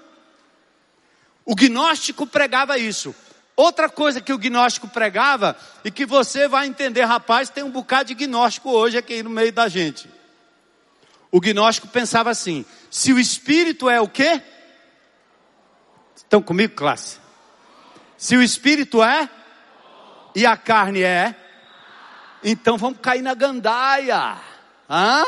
[1.45, 3.15] O gnóstico pregava isso.
[3.57, 8.09] Outra coisa que o gnóstico pregava, e que você vai entender, rapaz, tem um bocado
[8.09, 10.11] de gnóstico hoje aqui no meio da gente.
[11.33, 14.43] O gnóstico pensava assim: se o espírito é o quê?
[16.15, 17.19] Estão comigo, classe?
[18.19, 19.29] Se o espírito é
[20.35, 21.35] e a carne é,
[22.45, 24.37] então vamos cair na gandaia.
[24.89, 25.25] Hã?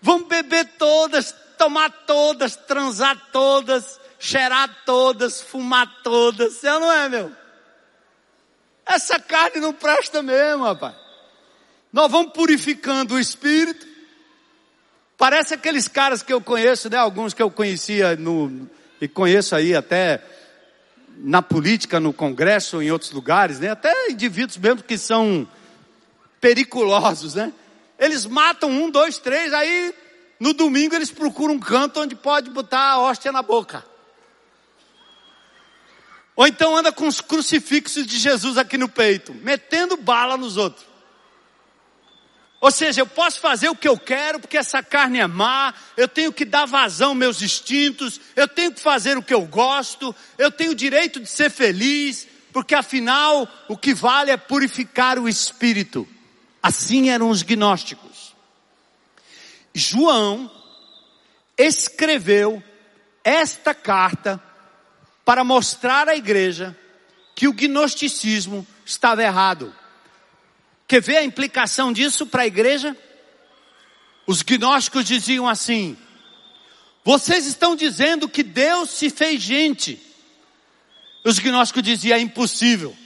[0.00, 7.32] Vamos beber todas, tomar todas, transar todas, cheirar todas, fumar todas, ou não é, meu?
[8.86, 10.94] Essa carne não presta mesmo, rapaz.
[11.92, 13.86] Nós vamos purificando o espírito.
[15.16, 16.98] Parece aqueles caras que eu conheço, né?
[16.98, 18.68] Alguns que eu conhecia no,
[19.00, 20.22] e conheço aí até
[21.16, 23.70] na política, no Congresso, em outros lugares, né?
[23.70, 25.48] Até indivíduos mesmo que são
[26.40, 27.52] periculosos, né?
[27.98, 29.94] Eles matam um, dois, três, aí
[30.38, 33.89] no domingo eles procuram um canto onde pode botar a hóstia na boca.
[36.36, 40.90] Ou então anda com os crucifixos de Jesus aqui no peito, metendo bala nos outros.
[42.60, 46.06] Ou seja, eu posso fazer o que eu quero porque essa carne é má, eu
[46.06, 50.14] tenho que dar vazão aos meus instintos, eu tenho que fazer o que eu gosto,
[50.36, 55.28] eu tenho o direito de ser feliz, porque afinal o que vale é purificar o
[55.28, 56.06] espírito.
[56.62, 58.34] Assim eram os gnósticos.
[59.74, 60.50] João
[61.56, 62.62] escreveu
[63.24, 64.42] esta carta
[65.24, 66.76] para mostrar à igreja
[67.34, 69.74] que o gnosticismo estava errado.
[70.86, 72.96] Quer ver a implicação disso para a igreja?
[74.26, 75.96] Os gnósticos diziam assim:
[77.04, 80.00] vocês estão dizendo que Deus se fez gente.
[81.24, 82.96] Os gnósticos diziam: é impossível.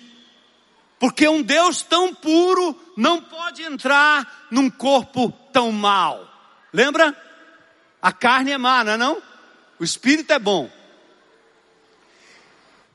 [0.99, 6.29] Porque um Deus tão puro não pode entrar num corpo tão mau.
[6.73, 7.15] Lembra?
[8.01, 9.23] A carne é má, não é não?
[9.79, 10.71] O espírito é bom.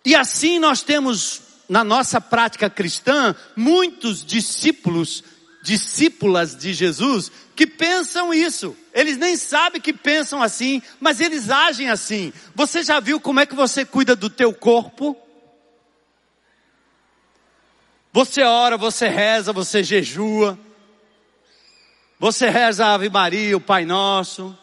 [0.09, 5.23] E assim nós temos na nossa prática cristã muitos discípulos,
[5.61, 8.75] discípulas de Jesus que pensam isso.
[8.91, 12.33] Eles nem sabem que pensam assim, mas eles agem assim.
[12.55, 15.15] Você já viu como é que você cuida do teu corpo?
[18.11, 20.57] Você ora, você reza, você jejua.
[22.19, 24.57] Você reza a Ave Maria, o Pai Nosso.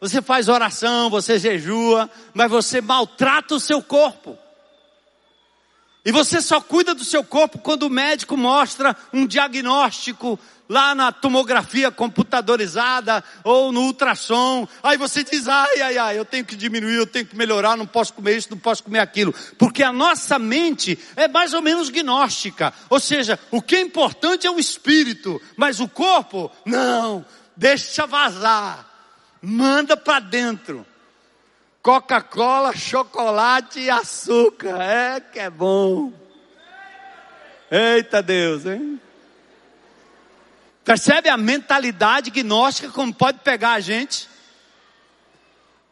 [0.00, 4.36] Você faz oração, você jejua, mas você maltrata o seu corpo.
[6.04, 10.38] E você só cuida do seu corpo quando o médico mostra um diagnóstico
[10.68, 14.68] lá na tomografia computadorizada ou no ultrassom.
[14.82, 17.86] Aí você diz: ai, ai, ai, eu tenho que diminuir, eu tenho que melhorar, não
[17.86, 19.34] posso comer isso, não posso comer aquilo.
[19.58, 22.74] Porque a nossa mente é mais ou menos gnóstica.
[22.90, 27.24] Ou seja, o que é importante é o espírito, mas o corpo, não,
[27.56, 28.86] deixa vazar,
[29.40, 30.86] manda para dentro.
[31.84, 34.80] Coca-Cola, chocolate e açúcar.
[34.80, 36.14] É que é bom.
[37.70, 38.98] Eita Deus, hein?
[40.82, 44.26] Percebe a mentalidade gnóstica como pode pegar a gente?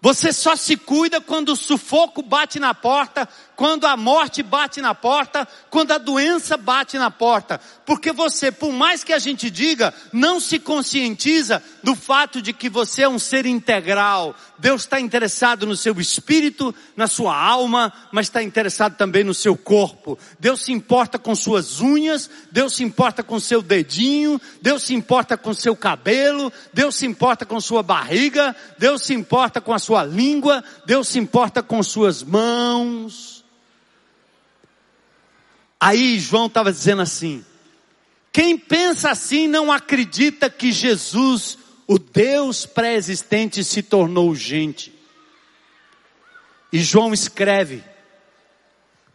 [0.01, 4.95] Você só se cuida quando o sufoco bate na porta, quando a morte bate na
[4.95, 7.61] porta, quando a doença bate na porta.
[7.85, 12.69] Porque você, por mais que a gente diga, não se conscientiza do fato de que
[12.69, 14.35] você é um ser integral.
[14.59, 19.57] Deus está interessado no seu espírito, na sua alma, mas está interessado também no seu
[19.57, 20.19] corpo.
[20.39, 25.37] Deus se importa com suas unhas, Deus se importa com seu dedinho, Deus se importa
[25.37, 30.05] com seu cabelo, Deus se importa com sua barriga, Deus se importa com a sua
[30.05, 33.43] língua, Deus se importa com suas mãos.
[35.85, 37.45] Aí João estava dizendo assim:
[38.33, 44.97] quem pensa assim não acredita que Jesus, o Deus pré-existente, se tornou gente.
[46.73, 47.83] E João escreve: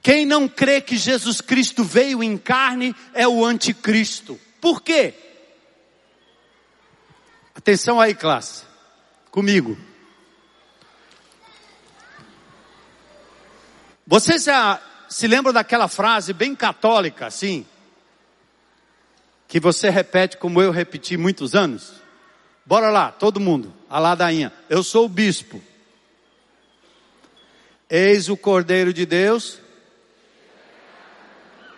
[0.01, 4.37] quem não crê que Jesus Cristo veio em carne é o anticristo.
[4.59, 5.13] Por quê?
[7.55, 8.63] Atenção aí, classe,
[9.31, 9.77] comigo.
[14.05, 17.65] Você já se lembra daquela frase bem católica, assim?
[19.47, 21.93] Que você repete como eu repeti muitos anos?
[22.65, 24.51] Bora lá, todo mundo, a ladainha.
[24.69, 25.61] Eu sou o bispo.
[27.89, 29.59] Eis o Cordeiro de Deus.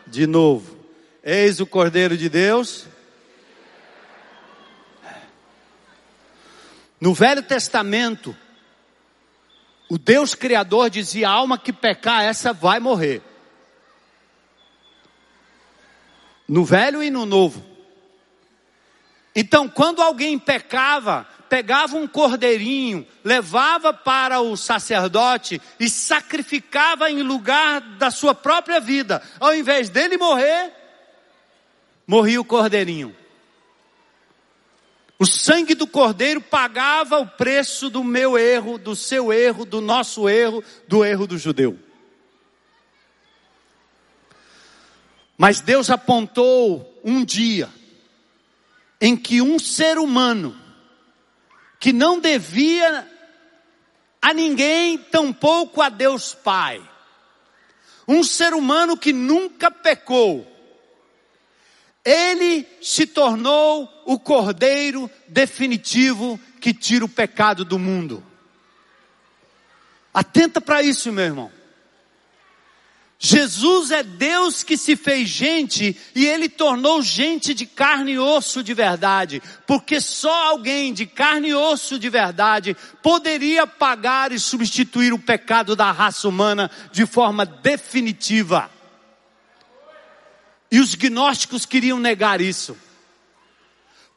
[0.08, 0.78] De novo.
[1.24, 2.88] Eis o Cordeiro de Deus.
[7.00, 8.36] No Velho Testamento,
[9.90, 13.22] o Deus Criador dizia: a alma que pecar, essa vai morrer.
[16.48, 17.66] No Velho e no Novo.
[19.36, 27.82] Então, quando alguém pecava, pegava um cordeirinho, levava para o sacerdote e sacrificava em lugar
[27.82, 29.22] da sua própria vida.
[29.40, 30.72] Ao invés dele morrer,
[32.06, 33.16] morria o cordeirinho.
[35.20, 40.30] O sangue do cordeiro pagava o preço do meu erro, do seu erro, do nosso
[40.30, 41.78] erro, do erro do judeu.
[45.38, 47.70] Mas Deus apontou um dia
[49.02, 50.58] em que um ser humano
[51.80, 53.06] que não devia
[54.22, 56.82] a ninguém, tampouco a Deus Pai,
[58.08, 60.46] um ser humano que nunca pecou,
[62.04, 68.24] ele se tornou o cordeiro definitivo que tira o pecado do mundo.
[70.14, 71.60] Atenta para isso, meu irmão.
[73.22, 78.64] Jesus é Deus que se fez gente e ele tornou gente de carne e osso
[78.64, 85.12] de verdade, porque só alguém de carne e osso de verdade poderia pagar e substituir
[85.12, 88.72] o pecado da raça humana de forma definitiva.
[90.72, 92.78] E os gnósticos queriam negar isso.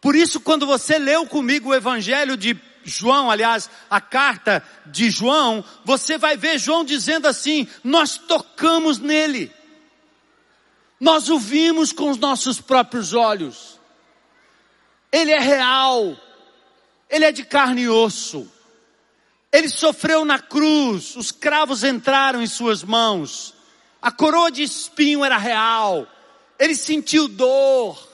[0.00, 5.64] Por isso, quando você leu comigo o Evangelho de João, aliás, a carta de João,
[5.84, 9.52] você vai ver João dizendo assim: Nós tocamos nele,
[10.98, 13.78] nós o vimos com os nossos próprios olhos,
[15.10, 16.16] ele é real,
[17.08, 18.50] ele é de carne e osso,
[19.52, 23.54] ele sofreu na cruz, os cravos entraram em suas mãos,
[24.00, 26.08] a coroa de espinho era real,
[26.62, 28.08] ele sentiu dor.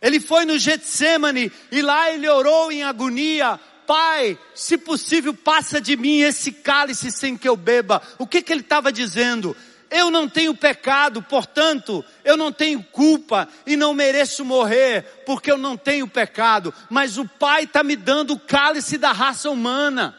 [0.00, 5.96] Ele foi no Getsemane e lá ele orou em agonia, Pai, se possível, passa de
[5.96, 8.00] mim esse cálice sem que eu beba.
[8.16, 9.56] O que que ele estava dizendo?
[9.90, 15.58] Eu não tenho pecado, portanto, eu não tenho culpa e não mereço morrer, porque eu
[15.58, 20.16] não tenho pecado, mas o Pai está me dando o cálice da raça humana.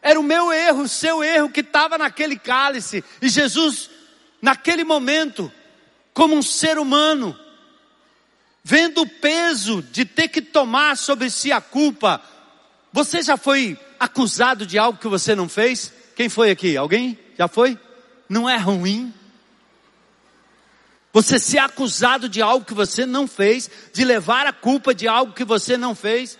[0.00, 3.90] Era o meu erro, o seu erro que estava naquele cálice, e Jesus
[4.40, 5.52] naquele momento,
[6.12, 7.38] como um ser humano,
[8.62, 12.20] vendo o peso de ter que tomar sobre si a culpa.
[12.92, 15.92] Você já foi acusado de algo que você não fez?
[16.14, 16.76] Quem foi aqui?
[16.76, 17.18] Alguém?
[17.38, 17.78] Já foi?
[18.28, 19.12] Não é ruim?
[21.12, 25.32] Você ser acusado de algo que você não fez, de levar a culpa de algo
[25.32, 26.38] que você não fez.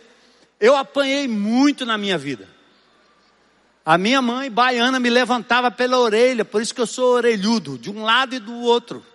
[0.58, 2.55] Eu apanhei muito na minha vida.
[3.86, 7.88] A minha mãe baiana me levantava pela orelha, por isso que eu sou orelhudo, de
[7.88, 9.06] um lado e do outro.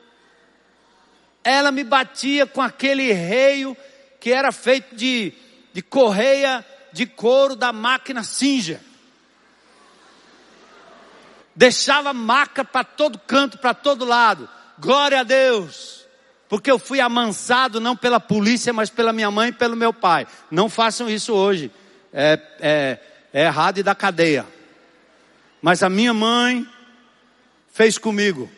[1.43, 3.75] Ela me batia com aquele reio
[4.17, 5.33] que era feito de,
[5.73, 8.79] de correia de couro da máquina Singer.
[11.53, 14.47] Deixava maca para todo canto, para todo lado.
[14.79, 16.05] Glória a Deus.
[16.47, 20.25] Porque eu fui amansado não pela polícia, mas pela minha mãe e pelo meu pai.
[20.49, 21.69] Não façam isso hoje.
[22.13, 22.99] É, é,
[23.33, 24.45] é errado e da cadeia.
[25.61, 26.67] Mas a minha mãe
[27.71, 28.49] fez comigo.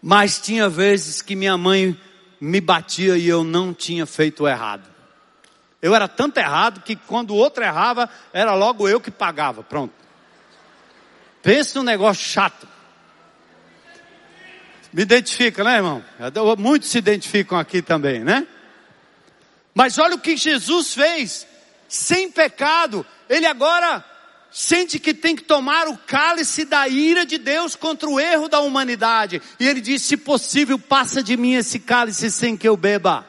[0.00, 1.98] Mas tinha vezes que minha mãe
[2.40, 4.90] me batia e eu não tinha feito errado.
[5.80, 9.62] Eu era tanto errado que quando o outro errava, era logo eu que pagava.
[9.62, 9.94] Pronto.
[11.42, 12.68] Pensa num negócio chato.
[14.92, 16.04] Me identifica, né, irmão?
[16.58, 18.46] Muitos se identificam aqui também, né?
[19.74, 21.46] Mas olha o que Jesus fez.
[21.92, 24.02] Sem pecado, ele agora
[24.50, 28.60] sente que tem que tomar o cálice da ira de Deus contra o erro da
[28.60, 29.42] humanidade.
[29.60, 33.26] E ele diz: se possível, passa de mim esse cálice sem que eu beba.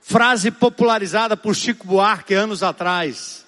[0.00, 3.46] Frase popularizada por Chico Buarque anos atrás.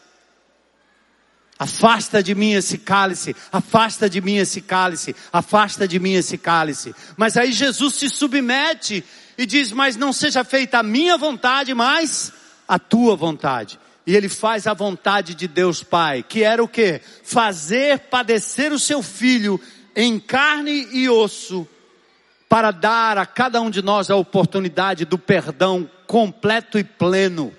[1.59, 6.95] Afasta de mim esse cálice, afasta de mim esse cálice, afasta de mim esse cálice.
[7.17, 9.03] Mas aí Jesus se submete
[9.37, 12.39] e diz: Mas não seja feita a minha vontade, mas
[12.71, 13.81] a tua vontade.
[14.07, 17.01] E ele faz a vontade de Deus Pai, que era o que?
[17.25, 19.61] Fazer padecer o seu filho
[19.97, 21.67] em carne e osso,
[22.49, 27.53] para dar a cada um de nós a oportunidade do perdão completo e pleno.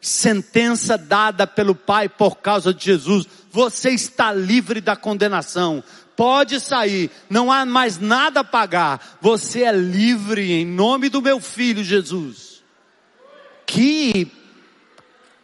[0.00, 3.28] Sentença dada pelo Pai por causa de Jesus.
[3.52, 5.84] Você está livre da condenação.
[6.16, 9.18] Pode sair, não há mais nada a pagar.
[9.20, 12.51] Você é livre em nome do meu filho Jesus.
[13.72, 14.30] Que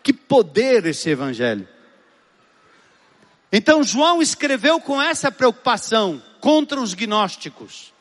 [0.02, 1.66] que poder esse evangelho.
[3.50, 7.92] Então João escreveu com essa preocupação contra os gnósticos.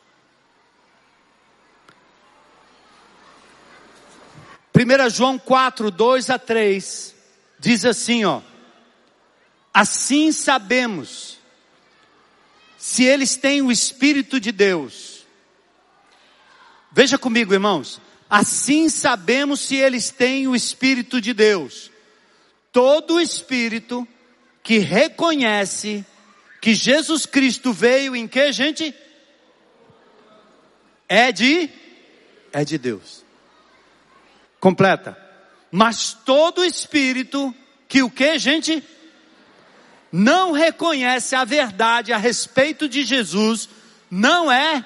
[4.74, 7.14] 1 João 4, 2 a 3,
[7.58, 8.42] diz assim, ó.
[9.72, 11.38] Assim sabemos,
[12.76, 15.26] se eles têm o Espírito de Deus.
[16.92, 18.00] Veja comigo, irmãos.
[18.28, 21.90] Assim sabemos se eles têm o Espírito de Deus.
[22.70, 24.06] Todo espírito
[24.62, 26.04] que reconhece
[26.60, 28.94] que Jesus Cristo veio em que, gente?
[31.08, 31.70] É de
[32.52, 33.24] é de Deus
[34.60, 35.16] completa.
[35.70, 37.54] Mas todo espírito
[37.86, 38.82] que o que, gente?
[40.10, 43.68] Não reconhece a verdade a respeito de Jesus,
[44.10, 44.84] não é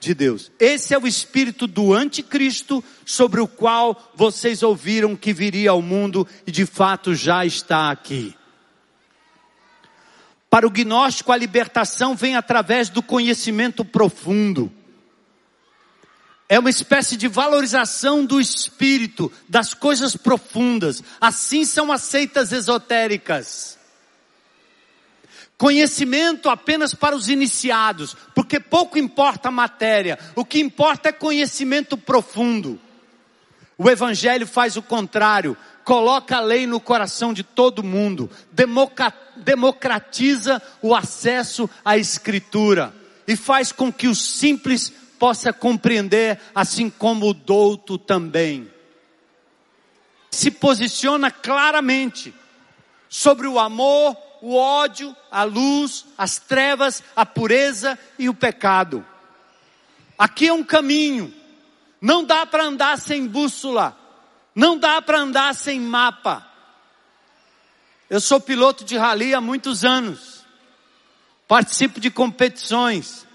[0.00, 0.50] de Deus.
[0.58, 6.26] Esse é o espírito do anticristo sobre o qual vocês ouviram que viria ao mundo
[6.46, 8.34] e de fato já está aqui.
[10.48, 14.72] Para o gnóstico, a libertação vem através do conhecimento profundo
[16.50, 21.00] é uma espécie de valorização do espírito, das coisas profundas.
[21.20, 23.78] Assim são as seitas esotéricas.
[25.60, 31.98] Conhecimento apenas para os iniciados, porque pouco importa a matéria, o que importa é conhecimento
[31.98, 32.80] profundo.
[33.76, 35.54] O Evangelho faz o contrário,
[35.84, 38.30] coloca a lei no coração de todo mundo,
[39.36, 42.94] democratiza o acesso à Escritura
[43.28, 48.66] e faz com que os simples possa compreender, assim como o douto também.
[50.30, 52.32] Se posiciona claramente
[53.10, 59.04] sobre o amor, o ódio, a luz, as trevas, a pureza e o pecado.
[60.18, 61.32] Aqui é um caminho.
[62.00, 63.96] Não dá para andar sem bússola.
[64.54, 66.46] Não dá para andar sem mapa.
[68.08, 70.44] Eu sou piloto de rally há muitos anos.
[71.46, 73.26] Participo de competições.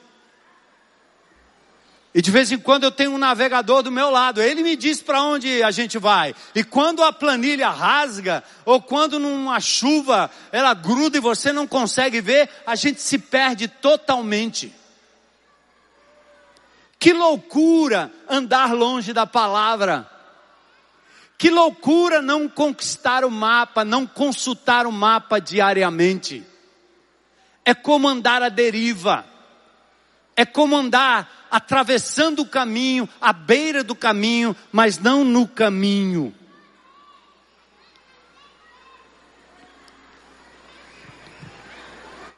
[2.16, 4.42] E de vez em quando eu tenho um navegador do meu lado.
[4.42, 6.34] Ele me diz para onde a gente vai.
[6.56, 12.22] E quando a planilha rasga, ou quando numa chuva ela gruda e você não consegue
[12.22, 14.74] ver, a gente se perde totalmente.
[16.98, 20.10] Que loucura andar longe da palavra.
[21.38, 26.46] Que loucura não conquistar o mapa, não consultar o mapa diariamente.
[27.66, 29.26] É como andar à deriva.
[30.34, 36.34] É como andar atravessando o caminho, à beira do caminho, mas não no caminho.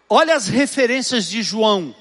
[0.10, 1.96] Olha as referências de João.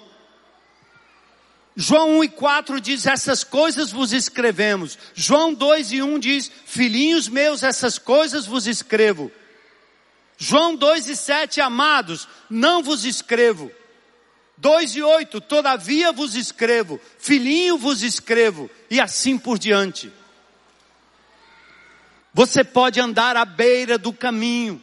[1.74, 4.98] João 1 e 4 diz: Essas coisas vos escrevemos.
[5.14, 9.30] João 2 e 1 diz: Filhinhos meus, essas coisas vos escrevo.
[10.38, 13.70] João 2 e 7, amados, não vos escrevo
[14.58, 20.10] 2 e 8, todavia vos escrevo, filhinho vos escrevo, e assim por diante.
[22.32, 24.80] Você pode andar à beira do caminho,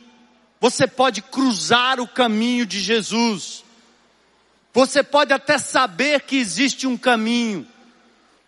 [0.60, 3.64] você pode cruzar o caminho de Jesus,
[4.72, 7.68] você pode até saber que existe um caminho,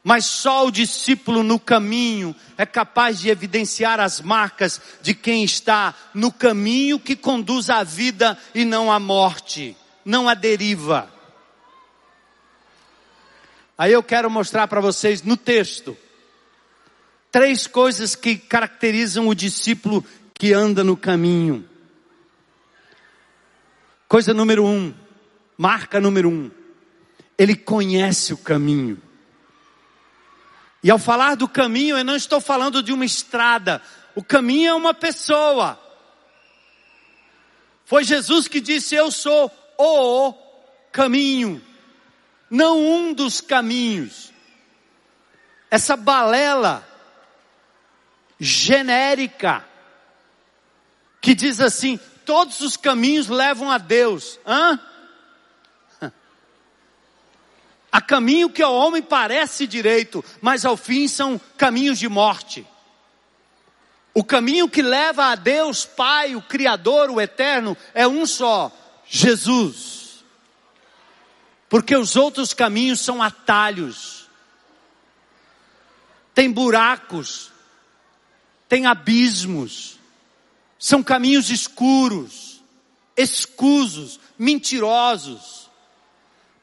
[0.03, 5.95] mas só o discípulo no caminho é capaz de evidenciar as marcas de quem está
[6.13, 11.14] no caminho que conduz à vida e não à morte, não à deriva.
[13.77, 15.97] Aí eu quero mostrar para vocês no texto
[17.35, 21.67] Três coisas que caracterizam o discípulo que anda no caminho.
[24.07, 24.93] Coisa número um,
[25.57, 26.49] marca número um,
[27.37, 29.01] ele conhece o caminho.
[30.81, 33.81] E ao falar do caminho, eu não estou falando de uma estrada,
[34.15, 35.77] o caminho é uma pessoa.
[37.83, 40.33] Foi Jesus que disse: Eu sou o
[40.89, 41.61] caminho,
[42.55, 44.31] não um dos caminhos.
[45.69, 46.87] Essa balela
[48.39, 49.65] genérica
[51.19, 54.39] que diz assim: todos os caminhos levam a Deus.
[54.47, 54.79] Hã?
[57.91, 62.65] Há caminho que ao homem parece direito, mas ao fim são caminhos de morte.
[64.13, 68.71] O caminho que leva a Deus Pai, o Criador, o Eterno, é um só:
[69.05, 69.94] Jesus.
[71.69, 74.29] Porque os outros caminhos são atalhos,
[76.33, 77.51] tem buracos,
[78.67, 79.97] tem abismos,
[80.77, 82.61] são caminhos escuros,
[83.15, 85.69] escusos, mentirosos.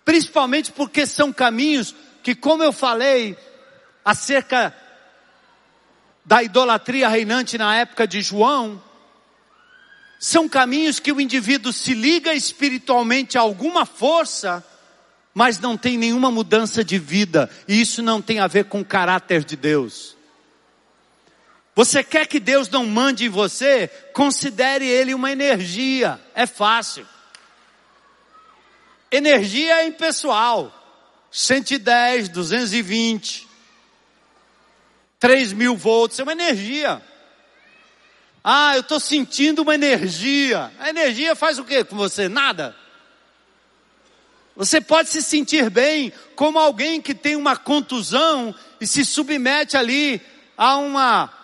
[0.05, 3.37] Principalmente porque são caminhos que, como eu falei
[4.05, 4.77] acerca
[6.25, 8.83] da idolatria reinante na época de João,
[10.19, 14.65] são caminhos que o indivíduo se liga espiritualmente a alguma força,
[15.35, 18.85] mas não tem nenhuma mudança de vida, e isso não tem a ver com o
[18.85, 20.17] caráter de Deus.
[21.75, 23.89] Você quer que Deus não mande em você?
[24.13, 27.07] Considere Ele uma energia, é fácil.
[29.11, 30.73] Energia é impessoal,
[31.31, 33.49] 110, 220,
[35.19, 37.01] 3 mil volts, é uma energia.
[38.45, 40.73] Ah, eu estou sentindo uma energia.
[40.81, 42.29] A energia faz o que com você?
[42.29, 42.77] Nada.
[44.57, 50.21] Você pode se sentir bem como alguém que tem uma contusão e se submete ali
[50.57, 51.43] a uma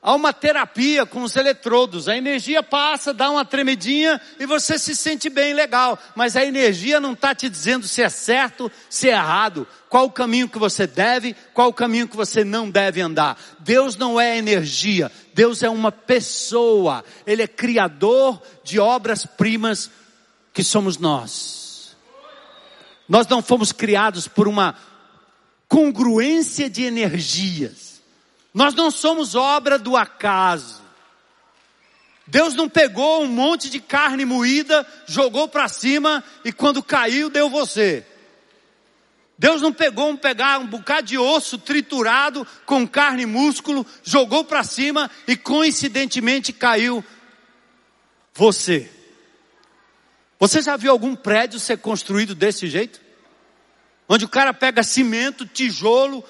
[0.00, 2.08] a uma terapia com os eletrodos.
[2.08, 5.98] A energia passa, dá uma tremedinha e você se sente bem, legal.
[6.14, 10.12] Mas a energia não está te dizendo se é certo, se é errado, qual o
[10.12, 13.38] caminho que você deve, qual o caminho que você não deve andar.
[13.58, 17.04] Deus não é energia, Deus é uma pessoa.
[17.26, 19.90] Ele é criador de obras-primas
[20.52, 21.57] que somos nós.
[23.08, 24.76] Nós não fomos criados por uma
[25.66, 28.02] congruência de energias.
[28.52, 30.82] Nós não somos obra do acaso.
[32.26, 37.48] Deus não pegou um monte de carne moída, jogou para cima e quando caiu deu
[37.48, 38.04] você.
[39.38, 44.44] Deus não pegou um pegar um bocado de osso triturado com carne e músculo, jogou
[44.44, 47.04] para cima e coincidentemente caiu
[48.34, 48.90] você.
[50.38, 53.00] Você já viu algum prédio ser construído desse jeito?
[54.08, 56.24] Onde o cara pega cimento, tijolo,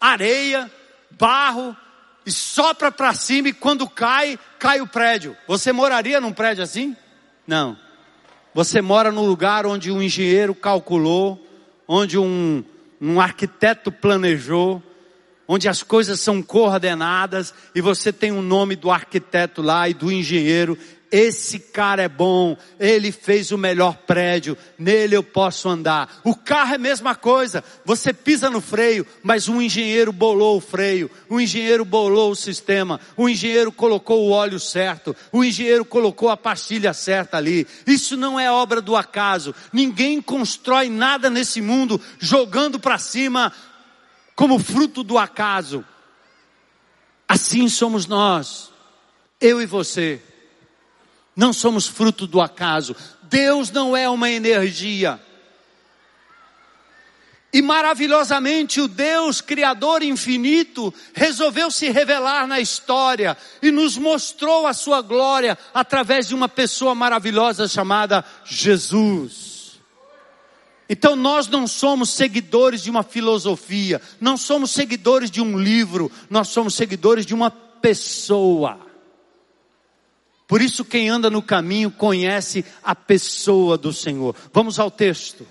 [0.00, 0.70] areia,
[1.10, 1.76] barro
[2.24, 5.36] e sopra para cima e quando cai, cai o prédio.
[5.46, 6.96] Você moraria num prédio assim?
[7.46, 7.76] Não.
[8.54, 11.46] Você mora num lugar onde um engenheiro calculou,
[11.86, 12.64] onde um,
[13.00, 14.82] um arquiteto planejou,
[15.46, 20.10] onde as coisas são coordenadas e você tem o nome do arquiteto lá e do
[20.10, 20.78] engenheiro
[21.12, 26.22] esse cara é bom, ele fez o melhor prédio, nele eu posso andar.
[26.24, 30.60] O carro é a mesma coisa, você pisa no freio, mas um engenheiro bolou o
[30.60, 36.30] freio, o engenheiro bolou o sistema, o engenheiro colocou o óleo certo, o engenheiro colocou
[36.30, 37.66] a pastilha certa ali.
[37.86, 39.54] Isso não é obra do acaso.
[39.70, 43.52] Ninguém constrói nada nesse mundo jogando para cima
[44.34, 45.84] como fruto do acaso.
[47.28, 48.72] Assim somos nós,
[49.38, 50.22] eu e você.
[51.34, 52.94] Não somos fruto do acaso.
[53.22, 55.20] Deus não é uma energia.
[57.54, 64.72] E maravilhosamente o Deus Criador infinito resolveu se revelar na história e nos mostrou a
[64.72, 69.52] sua glória através de uma pessoa maravilhosa chamada Jesus.
[70.88, 76.48] Então nós não somos seguidores de uma filosofia, não somos seguidores de um livro, nós
[76.48, 78.78] somos seguidores de uma pessoa.
[80.46, 84.36] Por isso, quem anda no caminho conhece a pessoa do Senhor.
[84.52, 85.46] Vamos ao texto.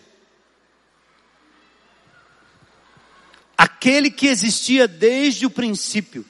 [3.57, 6.25] Aquele que existia desde o princípio,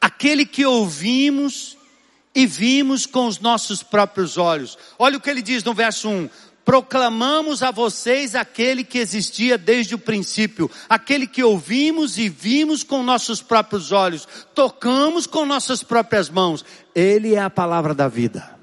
[0.00, 1.76] aquele que ouvimos
[2.36, 4.76] e vimos com os nossos próprios olhos.
[4.98, 6.28] Olha o que ele diz no verso 1:
[6.66, 13.04] proclamamos a vocês aquele que existia desde o princípio, aquele que ouvimos e vimos com
[13.04, 16.64] nossos próprios olhos, tocamos com nossas próprias mãos.
[16.92, 18.58] Ele é a palavra da vida.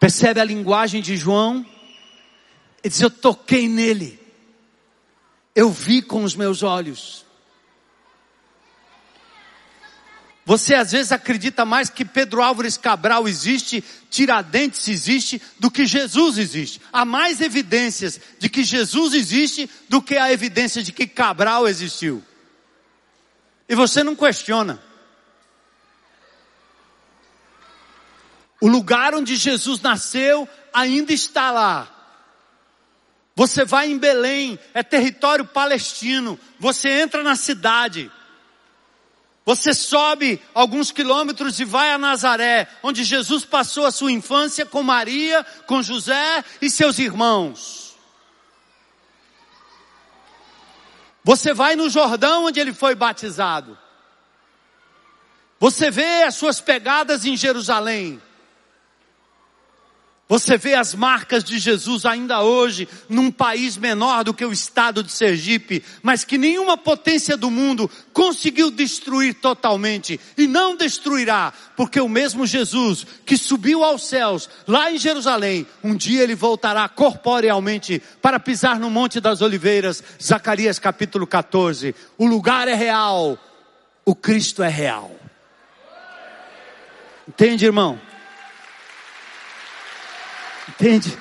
[0.00, 1.64] Percebe a linguagem de João?
[2.82, 4.20] Ele diz: Eu toquei nele,
[5.54, 7.24] Eu vi com os meus olhos.
[10.48, 16.38] Você às vezes acredita mais que Pedro Álvares Cabral existe, Tiradentes existe, do que Jesus
[16.38, 16.80] existe.
[16.90, 22.24] Há mais evidências de que Jesus existe do que a evidência de que Cabral existiu.
[23.68, 24.82] E você não questiona.
[28.58, 31.94] O lugar onde Jesus nasceu ainda está lá.
[33.36, 36.40] Você vai em Belém, é território palestino.
[36.58, 38.10] Você entra na cidade.
[39.48, 44.82] Você sobe alguns quilômetros e vai a Nazaré, onde Jesus passou a sua infância com
[44.82, 47.96] Maria, com José e seus irmãos.
[51.24, 53.78] Você vai no Jordão, onde ele foi batizado.
[55.58, 58.20] Você vê as suas pegadas em Jerusalém.
[60.28, 65.02] Você vê as marcas de Jesus ainda hoje num país menor do que o estado
[65.02, 71.98] de Sergipe, mas que nenhuma potência do mundo conseguiu destruir totalmente e não destruirá, porque
[71.98, 78.02] o mesmo Jesus que subiu aos céus lá em Jerusalém, um dia ele voltará corporealmente
[78.20, 81.94] para pisar no Monte das Oliveiras, Zacarias capítulo 14.
[82.18, 83.38] O lugar é real,
[84.04, 85.10] o Cristo é real.
[87.26, 88.07] Entende, irmão?
[90.78, 91.18] Entende?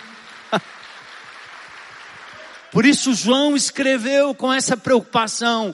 [2.72, 5.74] Por isso João escreveu com essa preocupação.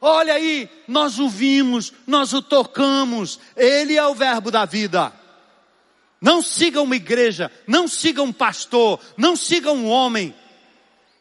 [0.00, 5.12] Olha aí, nós o vimos, nós o tocamos, ele é o verbo da vida.
[6.20, 10.34] Não siga uma igreja, não siga um pastor, não siga um homem,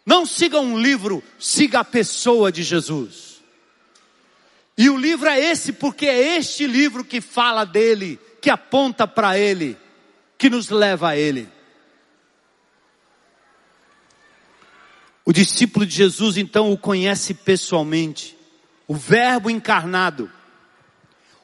[0.03, 3.39] não siga um livro, siga a pessoa de Jesus.
[4.76, 9.38] E o livro é esse porque é este livro que fala dele, que aponta para
[9.38, 9.78] ele,
[10.39, 11.59] que nos leva a ele.
[15.30, 18.36] O discípulo de Jesus então o conhece pessoalmente,
[18.88, 20.28] o Verbo encarnado.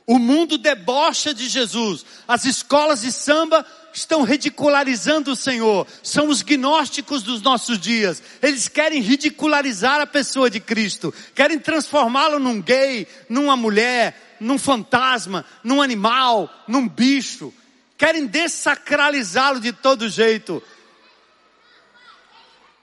[0.08, 2.04] O mundo debocha de Jesus.
[2.28, 3.64] As escolas de samba
[3.94, 5.86] estão ridicularizando o Senhor.
[6.02, 8.24] São os gnósticos dos nossos dias.
[8.42, 11.14] Eles querem ridicularizar a pessoa de Cristo.
[11.36, 17.54] Querem transformá-lo num gay, numa mulher, num fantasma, num animal, num bicho.
[17.96, 20.64] Querem desacralizá-lo de todo jeito.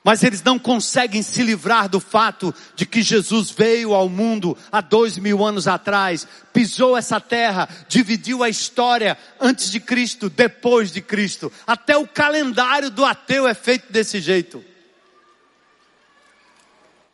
[0.05, 4.81] Mas eles não conseguem se livrar do fato de que Jesus veio ao mundo há
[4.81, 11.01] dois mil anos atrás, pisou essa terra, dividiu a história antes de Cristo, depois de
[11.01, 11.53] Cristo.
[11.65, 14.65] Até o calendário do ateu é feito desse jeito.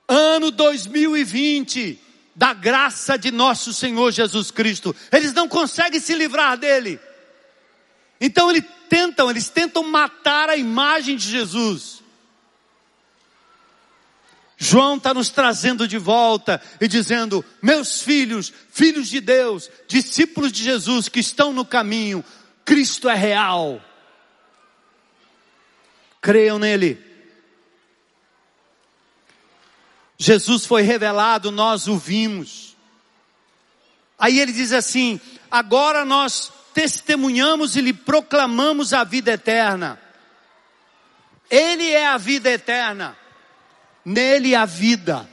[0.09, 2.01] Ano 2020,
[2.35, 4.97] da graça de nosso Senhor Jesus Cristo.
[5.13, 6.99] Eles não conseguem se livrar dele.
[8.19, 12.03] Então eles tentam, eles tentam matar a imagem de Jesus.
[14.61, 20.65] João está nos trazendo de volta e dizendo: meus filhos, filhos de Deus, discípulos de
[20.65, 22.25] Jesus que estão no caminho,
[22.65, 23.81] Cristo é real.
[26.21, 27.07] Creiam nele.
[30.19, 32.77] Jesus foi revelado, nós o vimos.
[34.19, 40.01] Aí ele diz assim: agora nós testemunhamos e lhe proclamamos a vida eterna.
[41.49, 43.17] Ele é a vida eterna
[44.09, 45.29] nele a vida.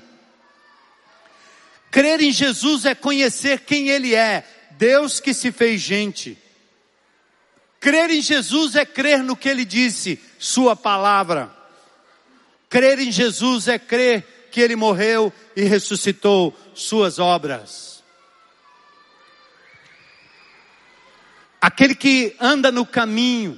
[1.89, 6.37] Crer em Jesus é conhecer quem Ele é, Deus que se fez gente.
[7.79, 11.55] Crer em Jesus é crer no que Ele disse, Sua palavra.
[12.69, 18.03] Crer em Jesus é crer que Ele morreu e ressuscitou, Suas obras.
[21.61, 23.57] Aquele que anda no caminho,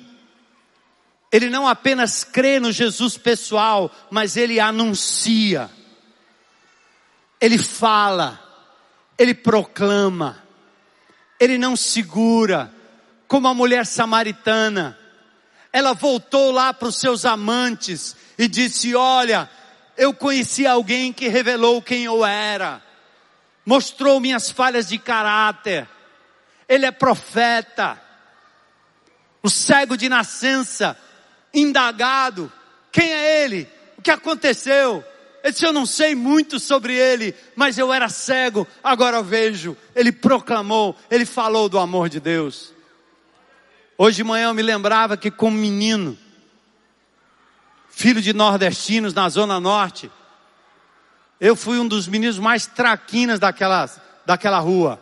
[1.37, 5.69] ele não apenas crê no Jesus pessoal, mas ele anuncia,
[7.39, 8.41] ele fala,
[9.15, 10.43] ele proclama,
[11.39, 12.73] ele não segura,
[13.27, 14.97] como a mulher samaritana.
[15.71, 19.47] Ela voltou lá para os seus amantes e disse: Olha,
[19.95, 22.81] eu conheci alguém que revelou quem eu era,
[23.63, 25.87] mostrou minhas falhas de caráter,
[26.67, 28.01] ele é profeta,
[29.43, 30.97] o cego de nascença
[31.59, 32.51] indagado:
[32.91, 33.67] quem é ele?
[33.97, 35.03] O que aconteceu?
[35.43, 39.77] Ele disse: Eu não sei muito sobre ele, mas eu era cego, agora vejo.
[39.95, 42.73] Ele proclamou, ele falou do amor de Deus.
[43.97, 46.17] Hoje de manhã eu me lembrava que, como menino,
[47.89, 50.11] filho de nordestinos na Zona Norte,
[51.39, 53.89] eu fui um dos meninos mais traquinas daquela,
[54.25, 54.99] daquela rua.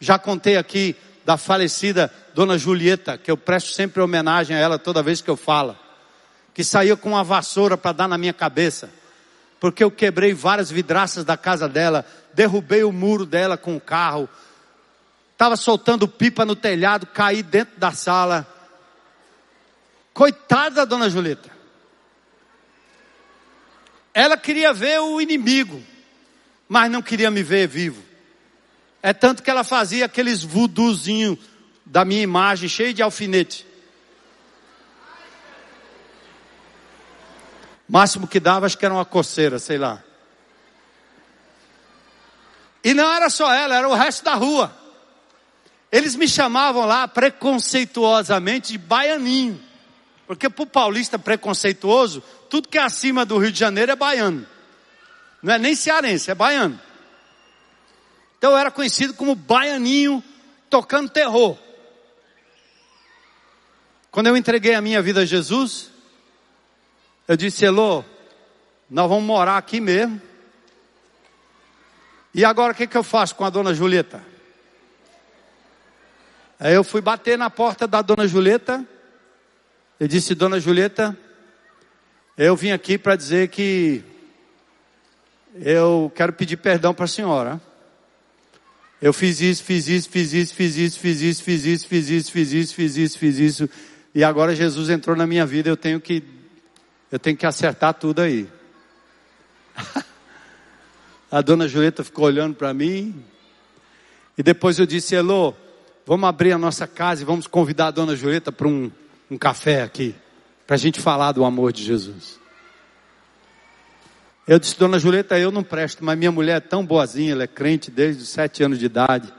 [0.00, 0.96] Já contei aqui
[1.28, 5.36] da falecida Dona Julieta, que eu presto sempre homenagem a ela toda vez que eu
[5.36, 5.76] falo,
[6.54, 8.88] que saiu com uma vassoura para dar na minha cabeça.
[9.60, 14.26] porque eu quebrei várias vidraças da casa dela, derrubei o muro dela com o carro,
[15.32, 18.46] estava soltando pipa no telhado, caí dentro da sala.
[20.14, 21.50] Coitada da dona Julieta.
[24.14, 25.82] Ela queria ver o inimigo,
[26.66, 28.07] mas não queria me ver vivo.
[29.02, 31.38] É tanto que ela fazia aqueles vuduzinhos
[31.84, 33.66] da minha imagem, cheio de alfinete.
[37.88, 40.02] Máximo que dava, acho que era uma coceira, sei lá.
[42.84, 44.76] E não era só ela, era o resto da rua.
[45.90, 49.60] Eles me chamavam lá preconceituosamente de baianinho.
[50.26, 54.46] Porque para o paulista preconceituoso, tudo que é acima do Rio de Janeiro é baiano.
[55.42, 56.78] Não é nem cearense, é baiano.
[58.38, 60.22] Então eu era conhecido como baianinho
[60.70, 61.58] tocando terror.
[64.10, 65.90] Quando eu entreguei a minha vida a Jesus,
[67.26, 68.04] eu disse, Elô,
[68.88, 70.22] nós vamos morar aqui mesmo.
[72.32, 74.22] E agora o que, que eu faço com a dona Julieta?
[76.60, 78.84] Aí eu fui bater na porta da dona Julieta.
[79.98, 81.16] Eu disse, dona Julieta,
[82.36, 84.04] eu vim aqui para dizer que
[85.54, 87.60] eu quero pedir perdão para a senhora.
[89.00, 92.32] Eu fiz isso, fiz isso, fiz isso, fiz isso, fiz isso, fiz isso, fiz isso,
[92.32, 93.70] fiz isso, fiz isso, fiz isso.
[94.14, 96.22] E agora Jesus entrou na minha vida, eu tenho que
[97.10, 98.48] eu tenho que acertar tudo aí.
[101.30, 103.24] a dona Julieta ficou olhando para mim.
[104.36, 105.54] E depois eu disse, Elô,
[106.08, 108.90] Vamos abrir a nossa casa e vamos convidar a dona Julieta para um,
[109.30, 110.14] um café aqui,
[110.66, 112.40] para a gente falar do amor de Jesus.
[114.48, 117.46] Eu disse, dona Julieta, eu não presto, mas minha mulher é tão boazinha, ela é
[117.46, 119.30] crente desde os sete anos de idade.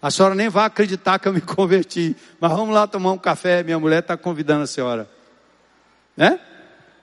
[0.00, 3.62] A senhora nem vai acreditar que eu me converti, mas vamos lá tomar um café,
[3.62, 5.08] minha mulher está convidando a senhora.
[6.14, 6.38] Né?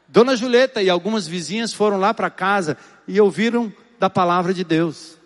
[0.08, 2.78] Dona Julieta e algumas vizinhas foram lá para casa
[3.08, 5.18] e ouviram da palavra de Deus.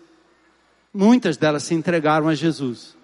[0.94, 2.96] Muitas delas se entregaram a Jesus.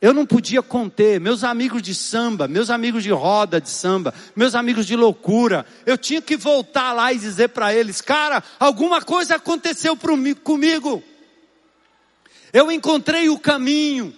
[0.00, 4.54] Eu não podia conter, meus amigos de samba, meus amigos de roda de samba, meus
[4.54, 9.34] amigos de loucura, eu tinha que voltar lá e dizer para eles, cara, alguma coisa
[9.34, 9.98] aconteceu
[10.44, 11.02] comigo.
[12.52, 14.14] Eu encontrei o caminho.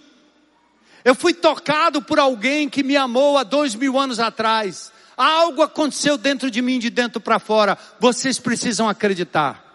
[1.03, 4.91] Eu fui tocado por alguém que me amou há dois mil anos atrás.
[5.17, 7.77] Algo aconteceu dentro de mim, de dentro para fora.
[7.99, 9.65] Vocês precisam acreditar.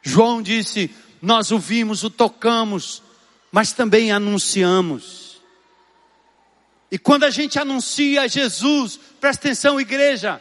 [0.00, 3.02] João disse: Nós o vimos, o tocamos,
[3.50, 5.40] mas também anunciamos.
[6.90, 10.40] E quando a gente anuncia Jesus, presta atenção, igreja.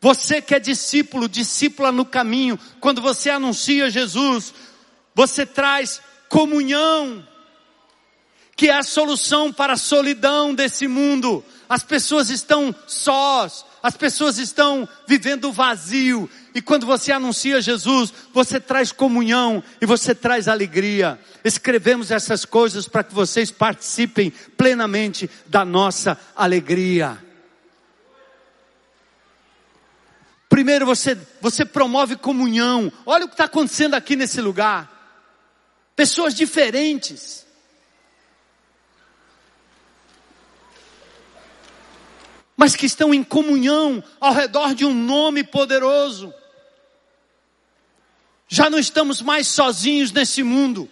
[0.00, 4.52] Você que é discípulo, discípula no caminho, quando você anuncia Jesus,
[5.14, 7.26] você traz comunhão,
[8.56, 11.44] que é a solução para a solidão desse mundo.
[11.68, 16.28] As pessoas estão sós, as pessoas estão vivendo vazio.
[16.54, 21.18] E quando você anuncia Jesus, você traz comunhão e você traz alegria.
[21.44, 27.18] Escrevemos essas coisas para que vocês participem plenamente da nossa alegria.
[30.48, 32.92] Primeiro você, você promove comunhão.
[33.04, 34.88] Olha o que está acontecendo aqui nesse lugar.
[35.96, 37.44] Pessoas diferentes
[42.56, 46.32] mas que estão em comunhão ao redor de um nome poderoso.
[48.54, 50.88] Já não estamos mais sozinhos nesse mundo.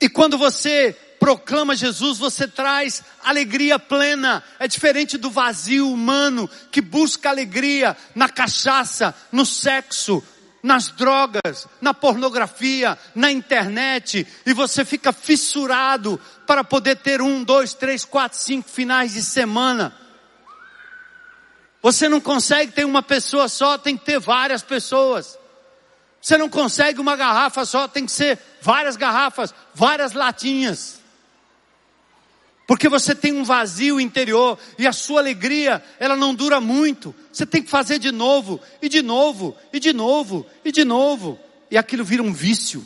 [0.00, 4.40] E quando você proclama Jesus, você traz alegria plena.
[4.60, 10.22] É diferente do vazio humano que busca alegria na cachaça, no sexo,
[10.62, 17.74] nas drogas, na pornografia, na internet, e você fica fissurado para poder ter um, dois,
[17.74, 20.03] três, quatro, cinco finais de semana.
[21.84, 25.38] Você não consegue ter uma pessoa só, tem que ter várias pessoas.
[26.18, 30.98] Você não consegue uma garrafa só, tem que ser várias garrafas, várias latinhas.
[32.66, 37.14] Porque você tem um vazio interior e a sua alegria, ela não dura muito.
[37.30, 41.38] Você tem que fazer de novo, e de novo, e de novo, e de novo.
[41.70, 42.82] E aquilo vira um vício.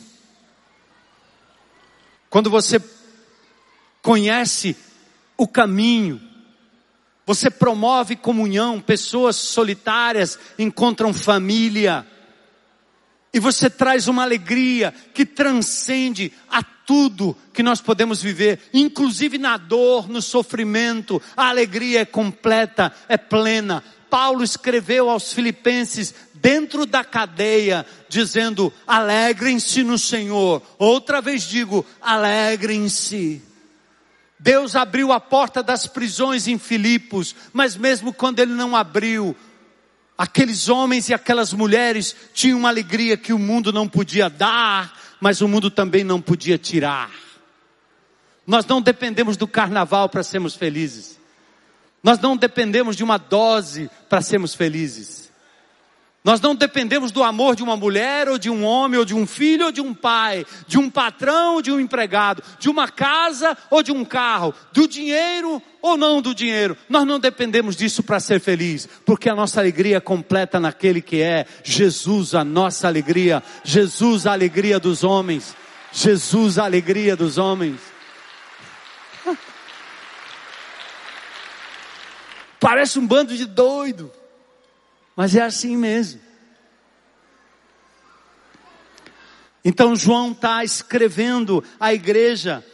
[2.29, 2.83] Quando você
[4.01, 4.75] conhece
[5.37, 6.28] o caminho,
[7.29, 12.03] você promove comunhão, pessoas solitárias encontram família,
[13.31, 19.57] e você traz uma alegria que transcende a tudo que nós podemos viver, inclusive na
[19.57, 23.83] dor, no sofrimento, a alegria é completa, é plena.
[24.09, 30.63] Paulo escreveu aos Filipenses dentro da cadeia, dizendo: alegrem-se no Senhor.
[30.79, 33.48] Outra vez digo: alegrem-se.
[34.39, 39.35] Deus abriu a porta das prisões em Filipos, mas mesmo quando ele não abriu,
[40.17, 45.41] aqueles homens e aquelas mulheres tinham uma alegria que o mundo não podia dar, mas
[45.41, 47.11] o mundo também não podia tirar.
[48.47, 51.19] Nós não dependemos do carnaval para sermos felizes.
[52.01, 55.28] Nós não dependemos de uma dose para sermos felizes.
[56.29, 59.25] Nós não dependemos do amor de uma mulher, ou de um homem, ou de um
[59.25, 63.57] filho, ou de um pai, de um patrão, ou de um empregado, de uma casa
[63.67, 66.77] ou de um carro, do dinheiro ou não do dinheiro.
[66.87, 71.19] Nós não dependemos disso para ser feliz, porque a nossa alegria é completa naquele que
[71.19, 73.41] é Jesus, a nossa alegria.
[73.63, 75.55] Jesus, a alegria dos homens.
[75.91, 77.79] Jesus, a alegria dos homens.
[82.59, 84.18] Parece um bando de doido.
[85.19, 86.21] Mas é assim mesmo.
[89.65, 92.65] Então João está escrevendo à igreja.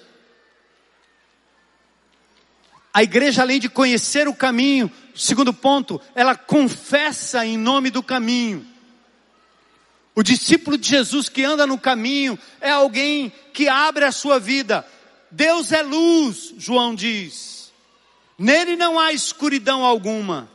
[2.94, 8.64] A igreja, além de conhecer o caminho, segundo ponto, ela confessa em nome do caminho.
[10.14, 14.86] O discípulo de Jesus que anda no caminho é alguém que abre a sua vida.
[15.32, 17.74] Deus é luz, João diz.
[18.38, 20.54] Nele não há escuridão alguma.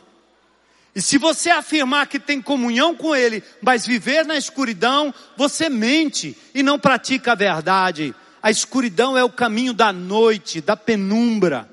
[0.95, 6.37] E se você afirmar que tem comunhão com Ele, mas viver na escuridão, você mente
[6.55, 8.15] e não pratica a verdade.
[8.43, 11.71] A escuridão é o caminho da noite, da penumbra.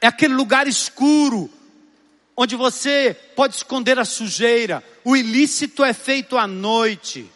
[0.00, 1.50] É aquele lugar escuro,
[2.36, 4.82] onde você pode esconder a sujeira.
[5.04, 7.30] O ilícito é feito à noite.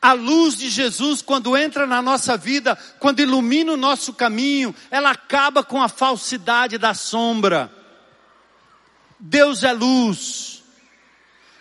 [0.00, 5.10] A luz de Jesus, quando entra na nossa vida, quando ilumina o nosso caminho, ela
[5.10, 7.72] acaba com a falsidade da sombra.
[9.18, 10.62] Deus é luz.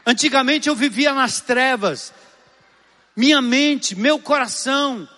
[0.05, 2.13] Antigamente eu vivia nas trevas.
[3.15, 5.09] Minha mente, meu coração,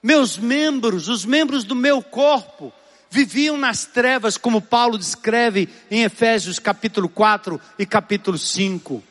[0.00, 2.72] meus membros, os membros do meu corpo,
[3.10, 9.02] viviam nas trevas, como Paulo descreve em Efésios capítulo 4 e capítulo 5.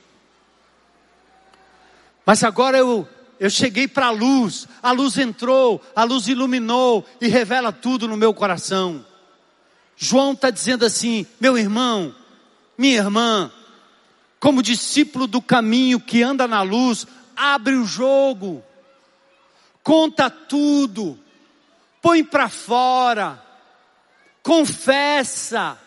[2.25, 3.07] Mas agora eu
[3.39, 8.17] eu cheguei para a luz, a luz entrou, a luz iluminou e revela tudo no
[8.17, 9.05] meu coração.
[9.95, 12.15] João está dizendo assim: meu irmão,
[12.77, 13.51] minha irmã,
[14.39, 18.63] como discípulo do caminho que anda na luz, abre o jogo,
[19.83, 21.19] conta tudo,
[22.01, 23.43] põe para fora,
[24.41, 25.77] confessa,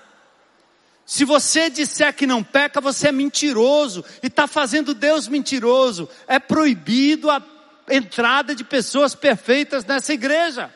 [1.10, 6.08] se você disser que não peca, você é mentiroso e está fazendo Deus mentiroso.
[6.28, 7.42] É proibido a
[7.90, 10.72] entrada de pessoas perfeitas nessa igreja.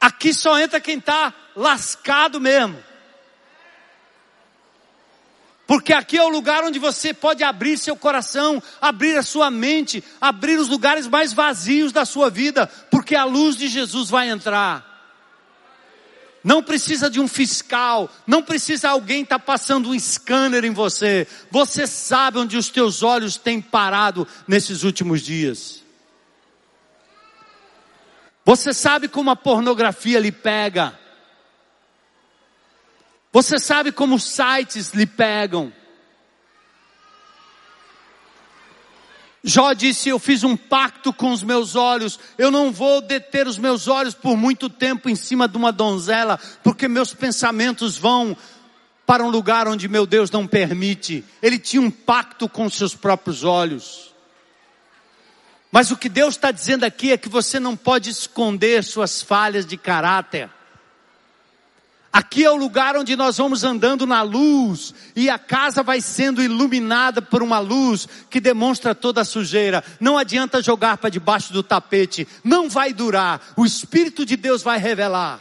[0.00, 2.80] Aqui só entra quem está lascado mesmo.
[5.66, 10.04] Porque aqui é o lugar onde você pode abrir seu coração, abrir a sua mente,
[10.20, 14.88] abrir os lugares mais vazios da sua vida, porque a luz de Jesus vai entrar
[16.42, 21.26] não precisa de um fiscal, não precisa alguém estar tá passando um scanner em você.
[21.50, 25.82] Você sabe onde os teus olhos têm parado nesses últimos dias.
[28.44, 30.98] Você sabe como a pornografia lhe pega.
[33.32, 35.72] Você sabe como os sites lhe pegam.
[39.42, 43.58] Jó disse: Eu fiz um pacto com os meus olhos, eu não vou deter os
[43.58, 48.36] meus olhos por muito tempo em cima de uma donzela, porque meus pensamentos vão
[49.06, 51.24] para um lugar onde meu Deus não permite.
[51.42, 54.14] Ele tinha um pacto com seus próprios olhos.
[55.72, 59.64] Mas o que Deus está dizendo aqui é que você não pode esconder suas falhas
[59.64, 60.50] de caráter.
[62.12, 66.42] Aqui é o lugar onde nós vamos andando na luz e a casa vai sendo
[66.42, 69.84] iluminada por uma luz que demonstra toda a sujeira.
[70.00, 73.40] Não adianta jogar para debaixo do tapete, não vai durar.
[73.56, 75.40] O Espírito de Deus vai revelar.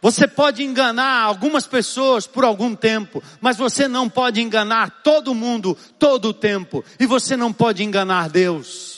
[0.00, 5.76] Você pode enganar algumas pessoas por algum tempo, mas você não pode enganar todo mundo
[5.98, 8.97] todo o tempo, e você não pode enganar Deus.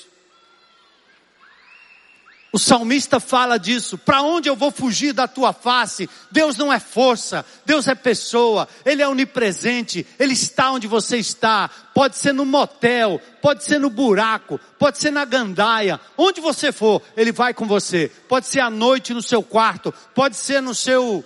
[2.53, 3.97] O salmista fala disso.
[3.97, 6.11] Para onde eu vou fugir da tua face?
[6.33, 11.71] Deus não é força, Deus é pessoa, Ele é onipresente, Ele está onde você está.
[11.95, 17.01] Pode ser no motel, pode ser no buraco, pode ser na gandaia, onde você for,
[17.17, 18.11] Ele vai com você.
[18.29, 21.25] Pode ser à noite no seu quarto, pode ser no seu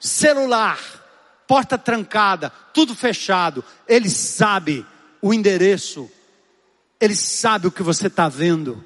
[0.00, 0.78] celular,
[1.46, 3.62] porta trancada, tudo fechado.
[3.86, 4.86] Ele sabe
[5.20, 6.10] o endereço,
[6.98, 8.82] Ele sabe o que você está vendo.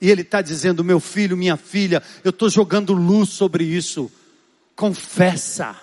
[0.00, 4.10] E ele está dizendo: meu filho, minha filha, eu estou jogando luz sobre isso.
[4.76, 5.76] Confessa.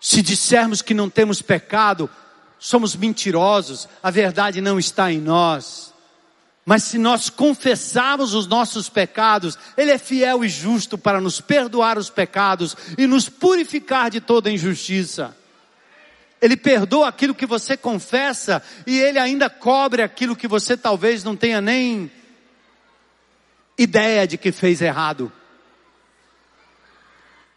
[0.00, 2.10] Se dissermos que não temos pecado,
[2.58, 5.92] somos mentirosos, a verdade não está em nós.
[6.64, 11.98] Mas se nós confessarmos os nossos pecados, Ele é fiel e justo para nos perdoar
[11.98, 15.36] os pecados e nos purificar de toda injustiça.
[16.42, 21.36] Ele perdoa aquilo que você confessa e Ele ainda cobre aquilo que você talvez não
[21.36, 22.10] tenha nem
[23.78, 25.32] ideia de que fez errado.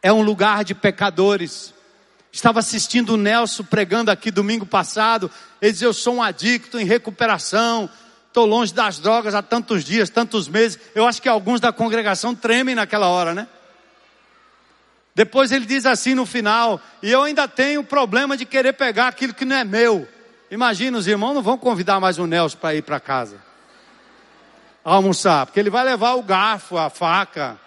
[0.03, 1.73] É um lugar de pecadores.
[2.31, 5.31] Estava assistindo o Nelson pregando aqui domingo passado.
[5.59, 7.89] Ele dizia: Eu sou um adicto em recuperação.
[8.27, 10.77] Estou longe das drogas há tantos dias, tantos meses.
[10.93, 13.47] Eu acho que alguns da congregação tremem naquela hora, né?
[15.15, 19.07] Depois ele diz assim no final: E eu ainda tenho o problema de querer pegar
[19.07, 20.07] aquilo que não é meu.
[20.51, 23.45] Imagina, os irmãos não vão convidar mais o Nelson para ir para casa
[24.85, 27.59] almoçar, porque ele vai levar o garfo, a faca.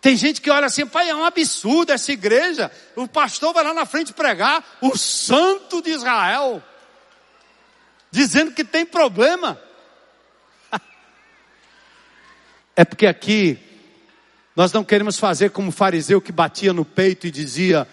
[0.00, 2.70] Tem gente que olha assim, pai, é um absurdo essa igreja.
[2.94, 6.62] O pastor vai lá na frente pregar o santo de Israel,
[8.12, 9.60] dizendo que tem problema.
[12.76, 13.58] É porque aqui
[14.58, 17.86] nós não queremos fazer como o fariseu que batia no peito e dizia: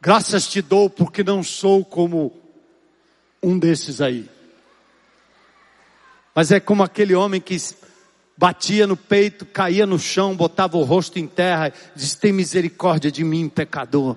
[0.00, 2.32] Graças te dou porque não sou como
[3.42, 4.30] um desses aí.
[6.32, 7.56] Mas é como aquele homem que
[8.36, 13.24] batia no peito, caía no chão, botava o rosto em terra, diz: Tem misericórdia de
[13.24, 14.16] mim, pecador.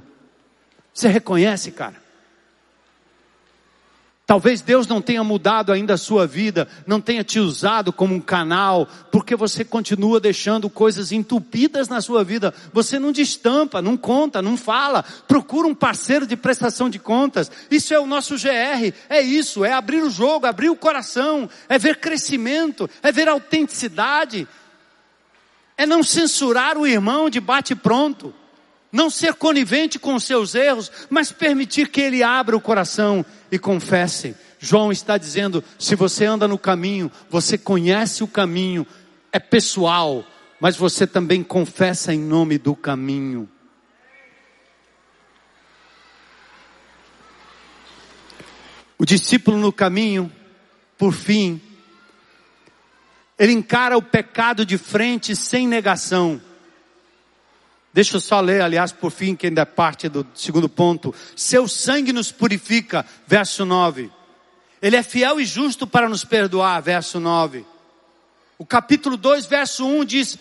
[0.93, 1.99] Você reconhece, cara?
[4.32, 8.21] Talvez Deus não tenha mudado ainda a sua vida, não tenha te usado como um
[8.21, 12.53] canal, porque você continua deixando coisas entupidas na sua vida.
[12.71, 15.03] Você não destampa, não conta, não fala.
[15.27, 17.51] Procura um parceiro de prestação de contas.
[17.69, 18.93] Isso é o nosso GR.
[19.09, 24.47] É isso, é abrir o jogo, abrir o coração, é ver crescimento, é ver autenticidade.
[25.75, 28.34] É não censurar o irmão de bate pronto.
[28.91, 34.35] Não ser conivente com seus erros, mas permitir que ele abra o coração e confessem.
[34.59, 38.85] João está dizendo: se você anda no caminho, você conhece o caminho,
[39.31, 40.25] é pessoal,
[40.59, 43.49] mas você também confessa em nome do caminho.
[48.99, 50.31] O discípulo no caminho,
[50.95, 51.59] por fim,
[53.39, 56.39] ele encara o pecado de frente sem negação.
[57.93, 61.13] Deixa eu só ler, aliás, por fim, que ainda é parte do segundo ponto.
[61.35, 64.09] Seu sangue nos purifica, verso 9.
[64.81, 67.65] Ele é fiel e justo para nos perdoar, verso 9.
[68.57, 70.37] O capítulo 2, verso 1 diz: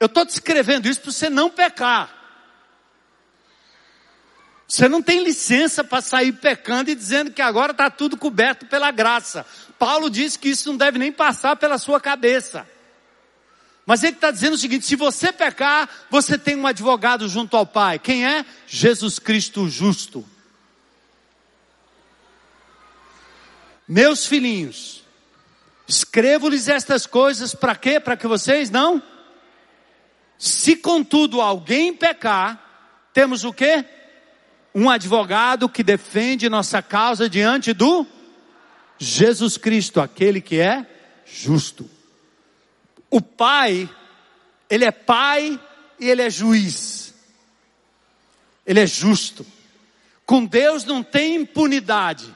[0.00, 2.16] Eu estou descrevendo isso para você não pecar.
[4.68, 8.90] Você não tem licença para sair pecando e dizendo que agora está tudo coberto pela
[8.90, 9.46] graça.
[9.78, 12.66] Paulo diz que isso não deve nem passar pela sua cabeça.
[13.86, 17.64] Mas ele está dizendo o seguinte: se você pecar, você tem um advogado junto ao
[17.64, 18.00] Pai.
[18.00, 18.44] Quem é?
[18.66, 20.26] Jesus Cristo justo.
[23.88, 25.04] Meus filhinhos,
[25.86, 28.00] escrevo-lhes estas coisas para quê?
[28.00, 29.00] Para que vocês não?
[30.36, 33.84] Se contudo alguém pecar, temos o quê?
[34.74, 38.04] Um advogado que defende nossa causa diante do
[38.98, 40.84] Jesus Cristo, aquele que é
[41.24, 41.95] justo.
[43.16, 43.88] O pai,
[44.68, 45.58] ele é pai
[45.98, 47.14] e ele é juiz.
[48.66, 49.46] Ele é justo.
[50.26, 52.26] Com Deus não tem impunidade.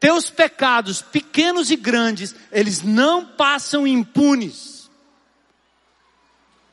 [0.00, 4.90] Teus pecados, pequenos e grandes, eles não passam impunes.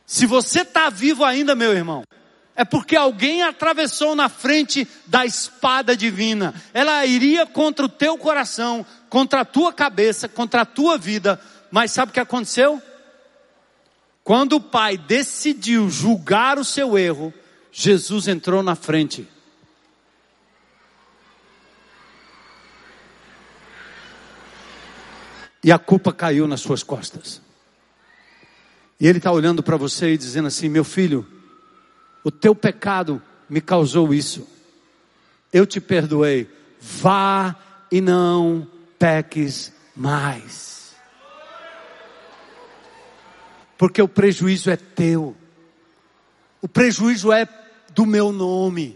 [0.03, 2.01] Se você está vivo ainda, meu irmão,
[2.55, 6.55] é porque alguém atravessou na frente da espada divina.
[6.73, 11.39] Ela iria contra o teu coração, contra a tua cabeça, contra a tua vida,
[11.71, 12.81] mas sabe o que aconteceu?
[14.23, 17.33] Quando o pai decidiu julgar o seu erro,
[17.71, 19.27] Jesus entrou na frente.
[25.63, 27.41] E a culpa caiu nas suas costas.
[28.99, 31.25] E ele está olhando para você e dizendo assim: Meu filho,
[32.23, 34.47] o teu pecado me causou isso.
[35.51, 36.49] Eu te perdoei.
[36.79, 37.55] Vá
[37.91, 38.67] e não
[38.97, 40.80] peques mais.
[43.81, 45.35] Porque o prejuízo é teu,
[46.61, 47.47] o prejuízo é
[47.95, 48.95] do meu nome.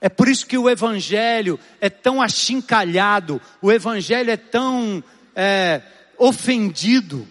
[0.00, 5.00] É por isso que o Evangelho é tão achincalhado, o Evangelho é tão
[5.32, 5.80] é,
[6.18, 7.24] ofendido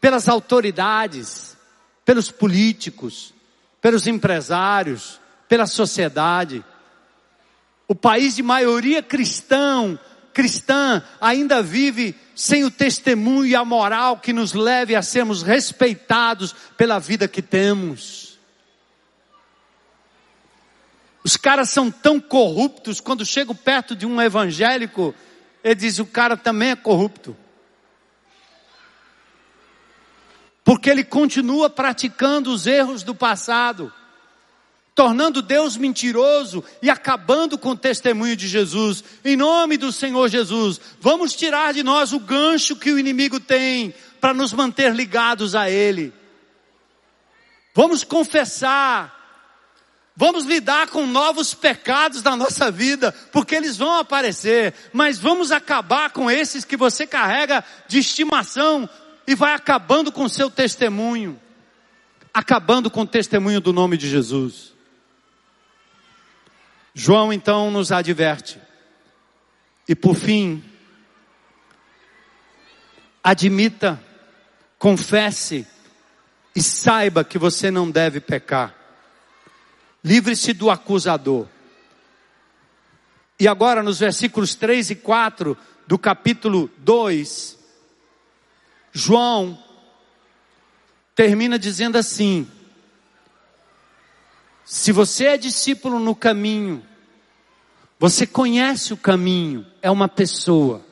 [0.00, 1.58] pelas autoridades,
[2.06, 3.34] pelos políticos,
[3.82, 6.64] pelos empresários, pela sociedade.
[7.86, 10.00] O país de maioria cristão
[10.38, 16.54] cristã ainda vive sem o testemunho e a moral que nos leve a sermos respeitados
[16.76, 18.38] pela vida que temos.
[21.24, 25.12] Os caras são tão corruptos, quando chegam perto de um evangélico,
[25.64, 27.36] ele diz: o cara também é corrupto.
[30.62, 33.92] Porque ele continua praticando os erros do passado,
[34.98, 39.04] tornando Deus mentiroso e acabando com o testemunho de Jesus.
[39.24, 43.94] Em nome do Senhor Jesus, vamos tirar de nós o gancho que o inimigo tem
[44.20, 46.12] para nos manter ligados a Ele.
[47.72, 49.16] Vamos confessar
[50.16, 56.10] Vamos lidar com novos pecados na nossa vida, porque eles vão aparecer, mas vamos acabar
[56.10, 58.90] com esses que você carrega de estimação
[59.28, 61.38] e vai acabando com seu testemunho,
[62.34, 64.76] acabando com o testemunho do nome de Jesus.
[67.00, 68.60] João então nos adverte.
[69.88, 70.64] E por fim,
[73.22, 74.02] admita,
[74.80, 75.64] confesse
[76.56, 78.74] e saiba que você não deve pecar.
[80.02, 81.46] Livre-se do acusador.
[83.38, 87.56] E agora, nos versículos 3 e 4 do capítulo 2,
[88.92, 89.56] João
[91.14, 92.50] termina dizendo assim:
[94.68, 96.84] Se você é discípulo no caminho,
[97.98, 100.84] você conhece o caminho, é uma pessoa.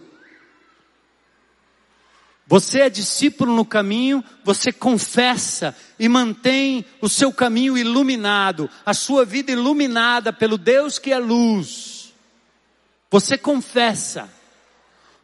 [2.47, 9.27] Você é discípulo no caminho, você confessa e mantém o seu caminho iluminado, a sua
[9.27, 12.15] vida iluminada pelo Deus que é luz.
[13.11, 14.33] Você confessa,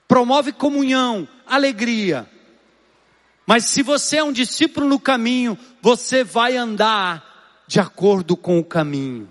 [0.07, 2.29] promove comunhão, alegria.
[3.47, 7.32] Mas se você é um discípulo no caminho, você vai andar
[7.73, 9.31] de acordo com o caminho.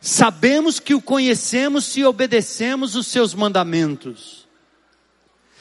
[0.00, 4.48] Sabemos que o conhecemos se obedecemos os seus mandamentos.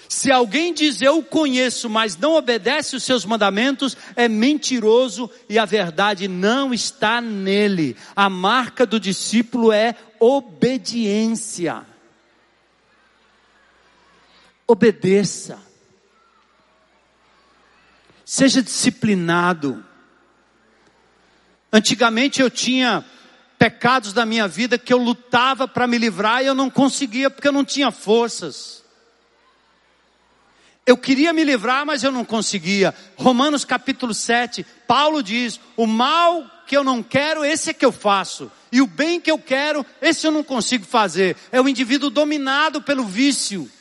[0.09, 5.59] Se alguém diz eu o conheço, mas não obedece os seus mandamentos, é mentiroso e
[5.59, 7.95] a verdade não está nele.
[8.15, 11.86] A marca do discípulo é obediência.
[14.65, 15.74] Obedeça.
[18.36, 19.81] Seja disciplinado.
[21.71, 23.05] Antigamente eu tinha
[23.57, 27.47] pecados da minha vida que eu lutava para me livrar e eu não conseguia porque
[27.47, 28.83] eu não tinha forças.
[30.86, 32.93] Eu queria me livrar, mas eu não conseguia.
[33.15, 37.91] Romanos capítulo 7, Paulo diz: o mal que eu não quero, esse é que eu
[37.93, 38.51] faço.
[38.69, 41.38] E o bem que eu quero, esse eu não consigo fazer.
[41.53, 43.71] É o indivíduo dominado pelo vício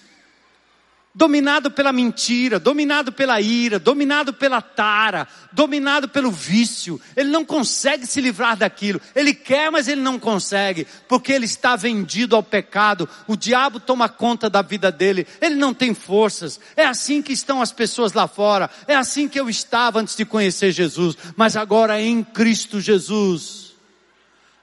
[1.14, 7.00] dominado pela mentira, dominado pela ira, dominado pela tara, dominado pelo vício.
[7.14, 9.00] Ele não consegue se livrar daquilo.
[9.14, 13.08] Ele quer, mas ele não consegue, porque ele está vendido ao pecado.
[13.28, 15.24] O diabo toma conta da vida dele.
[15.40, 16.58] Ele não tem forças.
[16.76, 18.68] É assim que estão as pessoas lá fora.
[18.88, 23.74] É assim que eu estava antes de conhecer Jesus, mas agora em Cristo Jesus,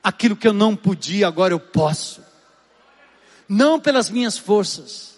[0.03, 2.21] aquilo que eu não podia, agora eu posso.
[3.47, 5.10] Não pelas minhas forças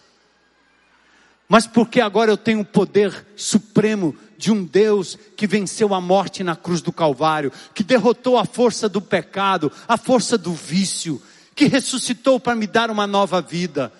[1.47, 6.43] mas porque agora eu tenho o poder supremo de um Deus que venceu a morte
[6.43, 11.21] na cruz do Calvário, que derrotou a força do pecado, a força do vício,
[11.55, 13.93] que ressuscitou para me dar uma nova vida,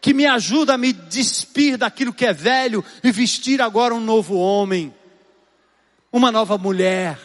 [0.00, 4.36] que me ajuda a me despir daquilo que é velho e vestir agora um novo
[4.36, 4.94] homem,
[6.12, 7.18] uma nova mulher.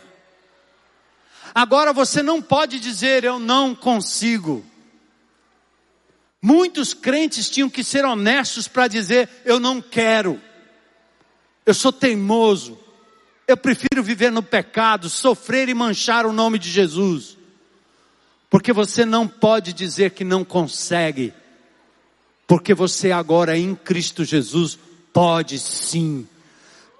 [1.53, 4.65] Agora você não pode dizer eu não consigo.
[6.41, 10.41] Muitos crentes tinham que ser honestos para dizer: eu não quero,
[11.65, 12.79] eu sou teimoso,
[13.47, 17.37] eu prefiro viver no pecado, sofrer e manchar o nome de Jesus.
[18.49, 21.33] Porque você não pode dizer que não consegue,
[22.47, 24.77] porque você agora em Cristo Jesus
[25.13, 26.27] pode sim.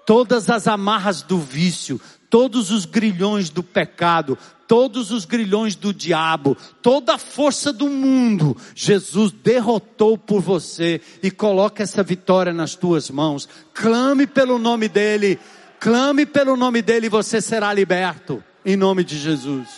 [0.06, 2.00] Todas as amarras do vício,
[2.32, 8.56] todos os grilhões do pecado, todos os grilhões do diabo, toda a força do mundo,
[8.74, 13.46] Jesus derrotou por você e coloca essa vitória nas tuas mãos.
[13.74, 15.38] Clame pelo nome dele,
[15.78, 19.68] clame pelo nome dele e você será liberto, em nome de Jesus.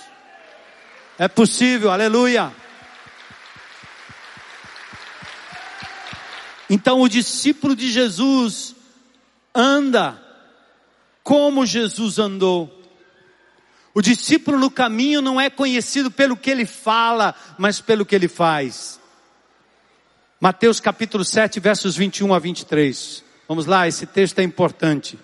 [1.18, 2.52] É possível, aleluia.
[6.70, 8.76] Então o discípulo de Jesus
[9.52, 10.23] anda
[11.24, 12.82] como Jesus andou.
[13.94, 18.28] O discípulo no caminho não é conhecido pelo que ele fala, mas pelo que ele
[18.28, 19.00] faz.
[20.38, 23.24] Mateus capítulo 7, versos 21 a 23.
[23.48, 25.18] Vamos lá, esse texto é importante.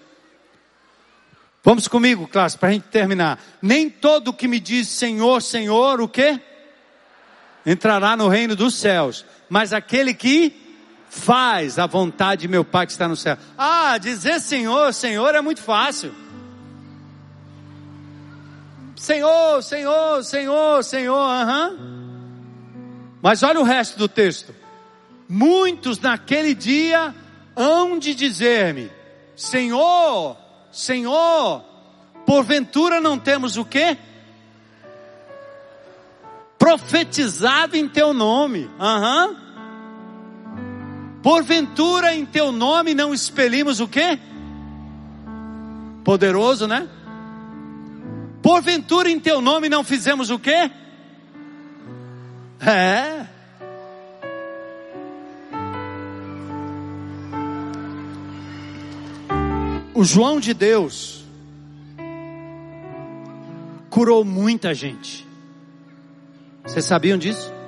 [1.63, 3.39] Vamos comigo, classe, para a gente terminar.
[3.61, 6.41] Nem todo que me diz Senhor, Senhor, o quê?
[7.67, 10.70] Entrará no reino dos céus, mas aquele que
[11.11, 13.37] faz a vontade de meu Pai que está no céu.
[13.59, 16.15] Ah, dizer Senhor, Senhor é muito fácil.
[18.95, 21.77] Senhor, Senhor, Senhor, Senhor, aham.
[23.21, 24.55] Mas olha o resto do texto.
[25.29, 27.15] Muitos naquele dia
[27.57, 28.91] hão de dizer-me:
[29.35, 30.37] Senhor,
[30.71, 31.65] Senhor,
[32.25, 33.99] porventura não temos o quê?
[36.57, 38.71] Profetizado em teu nome.
[38.79, 39.29] Aham.
[39.29, 39.50] Uhum.
[41.23, 44.19] Porventura em teu nome não expelimos o quê?
[46.03, 46.89] Poderoso, né?
[48.43, 50.71] Porventura em teu nome não fizemos o quê?
[52.61, 53.27] É.
[59.93, 61.23] O João de Deus
[63.91, 65.29] curou muita gente.
[66.65, 67.60] Vocês sabiam disso?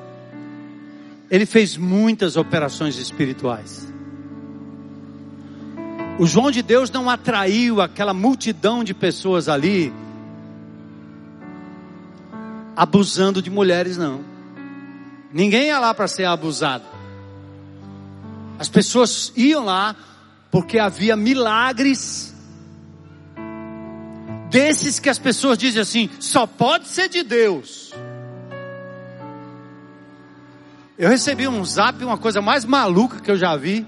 [1.33, 3.91] Ele fez muitas operações espirituais.
[6.19, 9.91] O João de Deus não atraiu aquela multidão de pessoas ali
[12.77, 14.21] abusando de mulheres, não.
[15.33, 16.85] Ninguém ia lá para ser abusado.
[18.59, 19.97] As pessoas iam lá
[20.51, 22.35] porque havia milagres
[24.51, 27.91] desses que as pessoas dizem assim, só pode ser de Deus.
[31.03, 33.85] Eu recebi um zap, uma coisa mais maluca que eu já vi.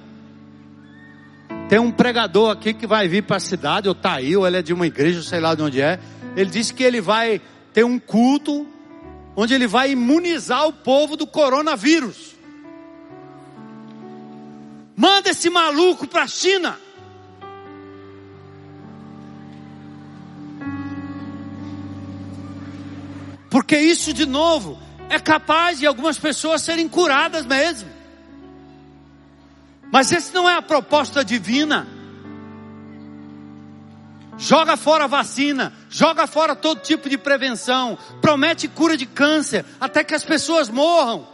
[1.69, 4.57] Tem um pregador aqui que vai vir para a cidade, ou tá aí, ou ele
[4.57, 6.01] é de uma igreja, sei lá de onde é.
[6.35, 7.41] Ele disse que ele vai
[7.73, 8.66] ter um culto
[9.36, 12.35] onde ele vai imunizar o povo do coronavírus.
[14.97, 16.77] Manda esse maluco para a China.
[23.49, 24.82] Porque isso de novo
[25.15, 27.89] é capaz de algumas pessoas serem curadas mesmo.
[29.91, 31.86] Mas esse não é a proposta divina.
[34.36, 40.03] Joga fora a vacina, joga fora todo tipo de prevenção, promete cura de câncer, até
[40.03, 41.28] que as pessoas morram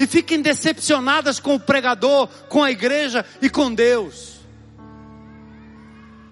[0.00, 4.40] e fiquem decepcionadas com o pregador, com a igreja e com Deus.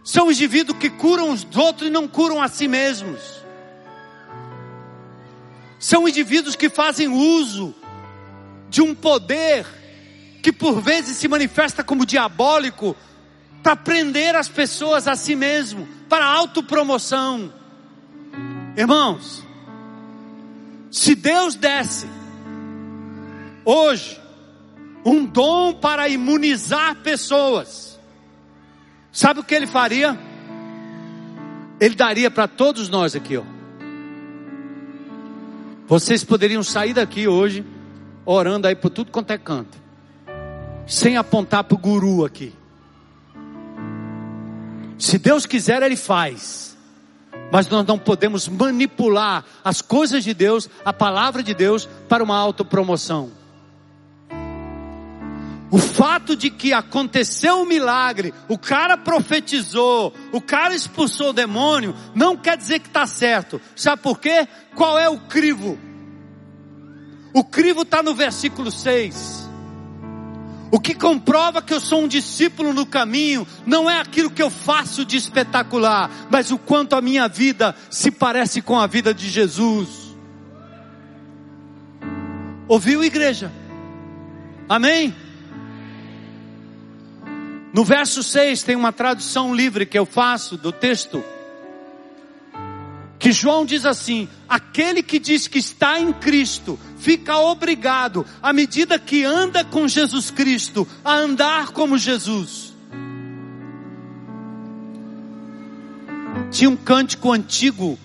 [0.02, 3.37] São indivíduos que curam os outros e não curam a si mesmos.
[5.78, 7.74] São indivíduos que fazem uso
[8.68, 9.66] de um poder
[10.42, 12.96] que por vezes se manifesta como diabólico
[13.62, 17.52] para prender as pessoas a si mesmo, para autopromoção.
[18.76, 19.44] Irmãos,
[20.90, 22.06] se Deus desse
[23.64, 24.20] hoje
[25.04, 27.98] um dom para imunizar pessoas,
[29.12, 30.18] sabe o que ele faria?
[31.80, 33.57] Ele daria para todos nós aqui, ó.
[35.88, 37.64] Vocês poderiam sair daqui hoje,
[38.26, 39.78] orando aí por tudo quanto é canto,
[40.86, 42.54] sem apontar para o guru aqui.
[44.98, 46.76] Se Deus quiser, Ele faz.
[47.50, 52.36] Mas nós não podemos manipular as coisas de Deus, a palavra de Deus, para uma
[52.36, 53.30] autopromoção.
[55.70, 61.94] O fato de que aconteceu um milagre, o cara profetizou, o cara expulsou o demônio,
[62.14, 63.60] não quer dizer que está certo.
[63.76, 64.48] Sabe por quê?
[64.74, 65.78] Qual é o crivo?
[67.34, 69.46] O crivo está no versículo 6.
[70.70, 74.50] O que comprova que eu sou um discípulo no caminho não é aquilo que eu
[74.50, 79.28] faço de espetacular, mas o quanto a minha vida se parece com a vida de
[79.28, 80.16] Jesus.
[82.66, 83.50] Ouviu, igreja?
[84.68, 85.14] Amém?
[87.72, 91.22] No verso 6 tem uma tradução livre que eu faço do texto
[93.18, 98.98] que João diz assim: aquele que diz que está em Cristo fica obrigado, à medida
[98.98, 102.72] que anda com Jesus Cristo, a andar como Jesus.
[106.50, 107.98] Tinha um cântico antigo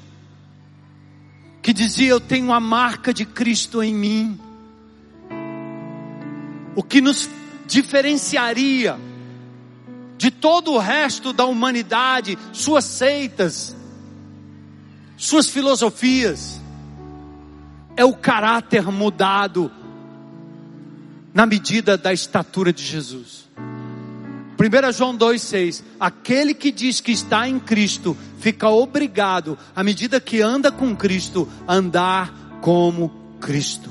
[1.62, 4.40] que dizia: Eu tenho a marca de Cristo em mim.
[6.76, 7.30] O que nos
[7.68, 8.98] diferenciaria
[10.24, 13.76] de todo o resto da humanidade, suas seitas,
[15.18, 16.62] suas filosofias,
[17.98, 19.70] é o caráter mudado
[21.34, 23.50] na medida da estatura de Jesus.
[24.58, 30.42] 1 João 2,6: Aquele que diz que está em Cristo fica obrigado, à medida que
[30.42, 33.90] anda com Cristo, a andar como Cristo.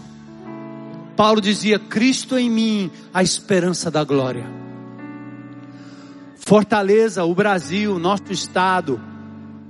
[1.14, 4.61] Paulo dizia: Cristo em mim, a esperança da glória.
[6.44, 9.00] Fortaleza, o Brasil, nosso estado,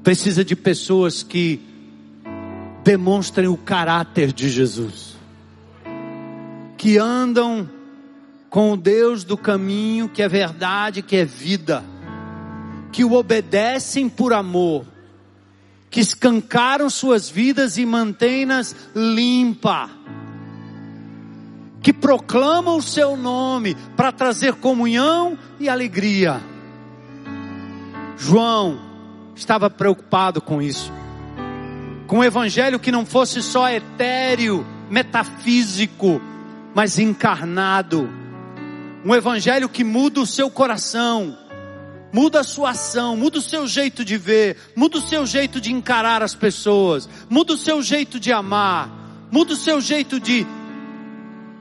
[0.02, 1.60] precisa de pessoas que
[2.82, 5.14] demonstrem o caráter de Jesus,
[6.78, 7.68] que andam
[8.48, 11.84] com o Deus do caminho, que é verdade, que é vida,
[12.90, 14.86] que o obedecem por amor,
[15.90, 19.90] que escancaram suas vidas e mantêm-nas limpa,
[21.82, 26.51] que proclamam o seu nome para trazer comunhão e alegria.
[28.16, 28.78] João
[29.34, 30.92] estava preocupado com isso,
[32.06, 36.20] com o evangelho que não fosse só etéreo, metafísico,
[36.74, 38.08] mas encarnado,
[39.04, 41.36] um evangelho que muda o seu coração,
[42.12, 45.72] muda a sua ação, muda o seu jeito de ver, muda o seu jeito de
[45.72, 48.90] encarar as pessoas, muda o seu jeito de amar,
[49.30, 50.46] muda o seu jeito de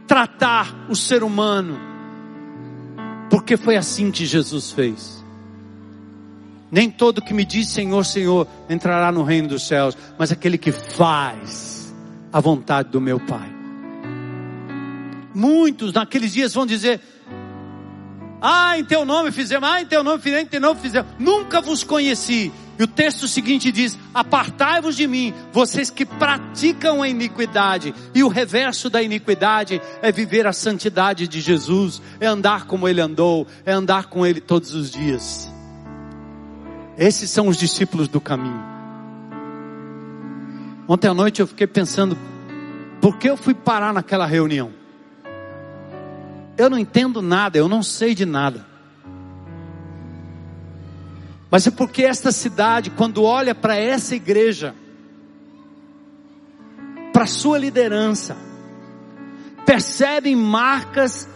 [0.06, 1.80] tratar o ser humano.
[3.30, 5.21] Porque foi assim que Jesus fez.
[6.72, 10.72] Nem todo que me diz Senhor, Senhor entrará no reino dos céus, mas aquele que
[10.72, 11.94] faz
[12.32, 13.50] a vontade do meu Pai.
[15.36, 17.02] Muitos naqueles dias vão dizer:
[18.42, 21.12] ah, em teu nome fizemos, ah, em teu nome fizemos, em teu nome fizemos.
[21.20, 22.52] Nunca vos conheci.
[22.80, 27.94] E o texto seguinte diz: Apartai-vos de mim, vocês que praticam a iniquidade.
[28.16, 33.02] E o reverso da iniquidade é viver a santidade de Jesus, é andar como ele
[33.02, 35.51] andou, é andar com ele todos os dias.
[37.02, 38.64] Esses são os discípulos do caminho.
[40.88, 42.16] Ontem à noite eu fiquei pensando,
[43.02, 44.72] por que eu fui parar naquela reunião?
[46.56, 48.68] Eu não entendo nada, eu não sei de nada.
[51.50, 54.76] Mas é porque esta cidade, quando olha para essa igreja,
[57.12, 58.38] para sua liderança,
[59.66, 61.28] percebem marcas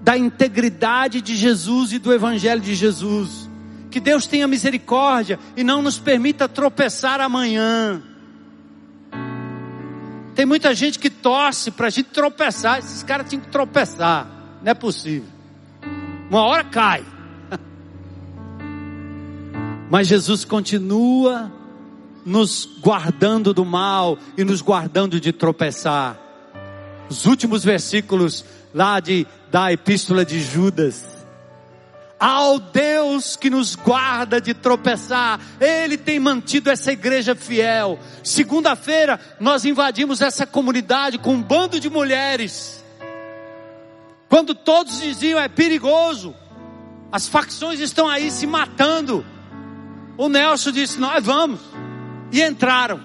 [0.00, 3.49] da integridade de Jesus e do Evangelho de Jesus.
[3.90, 8.02] Que Deus tenha misericórdia e não nos permita tropeçar amanhã.
[10.34, 14.26] Tem muita gente que torce para a gente tropeçar, esses caras tinham que tropeçar.
[14.62, 15.28] Não é possível.
[16.30, 17.04] Uma hora cai.
[19.90, 21.52] Mas Jesus continua
[22.24, 26.18] nos guardando do mal e nos guardando de tropeçar.
[27.08, 31.09] Os últimos versículos lá de, da epístola de Judas.
[32.20, 37.98] Ao Deus que nos guarda de tropeçar, Ele tem mantido essa igreja fiel.
[38.22, 42.80] Segunda-feira nós invadimos essa comunidade com um bando de mulheres
[44.30, 46.32] quando todos diziam é perigoso,
[47.10, 49.26] as facções estão aí se matando.
[50.16, 51.58] O Nelson disse: Nós vamos.
[52.30, 53.00] E entraram.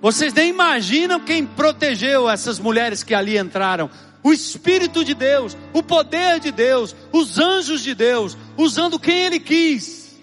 [0.00, 3.90] Vocês nem imaginam quem protegeu essas mulheres que ali entraram.
[4.22, 9.40] O Espírito de Deus, o poder de Deus, os anjos de Deus, usando quem Ele
[9.40, 10.20] quis.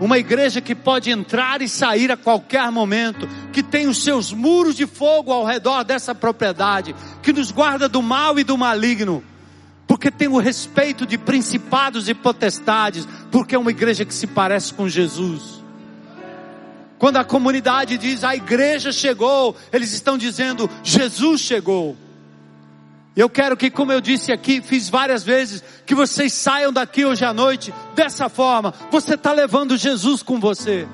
[0.00, 4.76] Uma igreja que pode entrar e sair a qualquer momento, que tem os seus muros
[4.76, 9.22] de fogo ao redor dessa propriedade, que nos guarda do mal e do maligno,
[9.86, 14.72] porque tem o respeito de principados e potestades, porque é uma igreja que se parece
[14.72, 15.63] com Jesus.
[16.98, 21.96] Quando a comunidade diz a igreja chegou, eles estão dizendo Jesus chegou.
[23.16, 27.24] Eu quero que, como eu disse aqui, fiz várias vezes, que vocês saiam daqui hoje
[27.24, 28.74] à noite dessa forma.
[28.90, 30.88] Você está levando Jesus com você.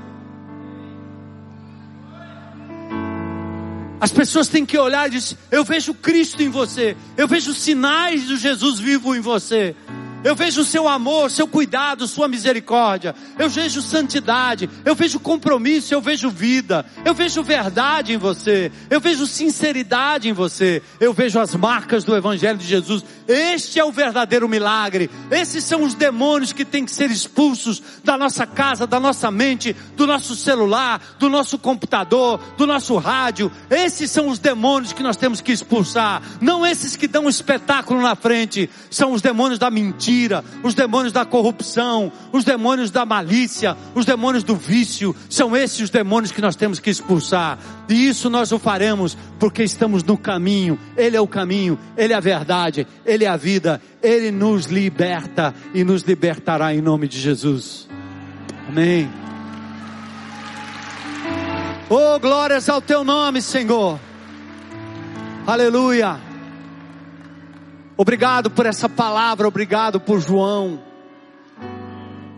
[4.01, 8.25] As pessoas têm que olhar e dizer: Eu vejo Cristo em você, eu vejo sinais
[8.25, 9.75] do Jesus vivo em você.
[10.23, 13.15] Eu vejo o seu amor, seu cuidado, sua misericórdia.
[13.39, 16.85] Eu vejo santidade, eu vejo compromisso, eu vejo vida.
[17.05, 18.71] Eu vejo verdade em você.
[18.91, 20.83] Eu vejo sinceridade em você.
[21.01, 23.03] Eu vejo as marcas do evangelho de Jesus.
[23.27, 25.09] Este é o verdadeiro milagre.
[25.31, 29.75] Esses são os demônios que têm que ser expulsos da nossa casa, da nossa mente,
[29.97, 33.51] do nosso celular, do nosso computador, do nosso rádio.
[33.71, 36.21] Esses são os demônios que nós temos que expulsar.
[36.43, 38.69] Não esses que dão um espetáculo na frente.
[38.91, 44.05] São os demônios da mentira mentira, os demônios da corrupção, os demônios da malícia, os
[44.05, 47.59] demônios do vício, são esses os demônios que nós temos que expulsar.
[47.89, 50.79] E isso nós o faremos porque estamos no caminho.
[50.97, 55.55] Ele é o caminho, ele é a verdade, ele é a vida, ele nos liberta
[55.73, 57.89] e nos libertará em nome de Jesus.
[58.69, 59.09] Amém.
[61.89, 63.99] Oh, glórias ao teu nome, Senhor.
[65.47, 66.30] Aleluia.
[68.01, 70.81] Obrigado por essa palavra, obrigado por João,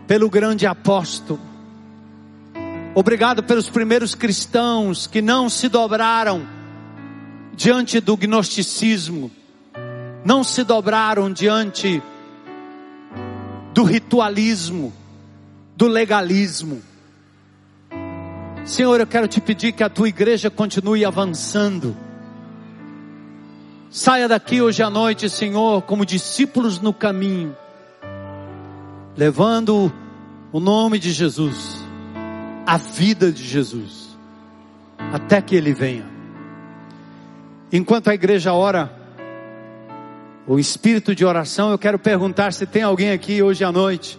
[0.05, 1.39] pelo grande apóstolo.
[2.93, 6.45] Obrigado pelos primeiros cristãos que não se dobraram
[7.55, 9.31] diante do gnosticismo,
[10.25, 12.03] não se dobraram diante
[13.73, 14.91] do ritualismo,
[15.77, 16.81] do legalismo.
[18.65, 21.95] Senhor, eu quero te pedir que a tua igreja continue avançando
[23.95, 27.55] Saia daqui hoje à noite, Senhor, como discípulos no caminho,
[29.15, 29.93] levando
[30.51, 31.85] o nome de Jesus,
[32.65, 34.17] a vida de Jesus,
[34.97, 36.09] até que Ele venha.
[37.71, 38.91] Enquanto a igreja ora,
[40.47, 44.17] o espírito de oração, eu quero perguntar se tem alguém aqui hoje à noite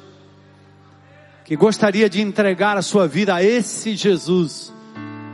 [1.44, 4.72] que gostaria de entregar a sua vida a esse Jesus,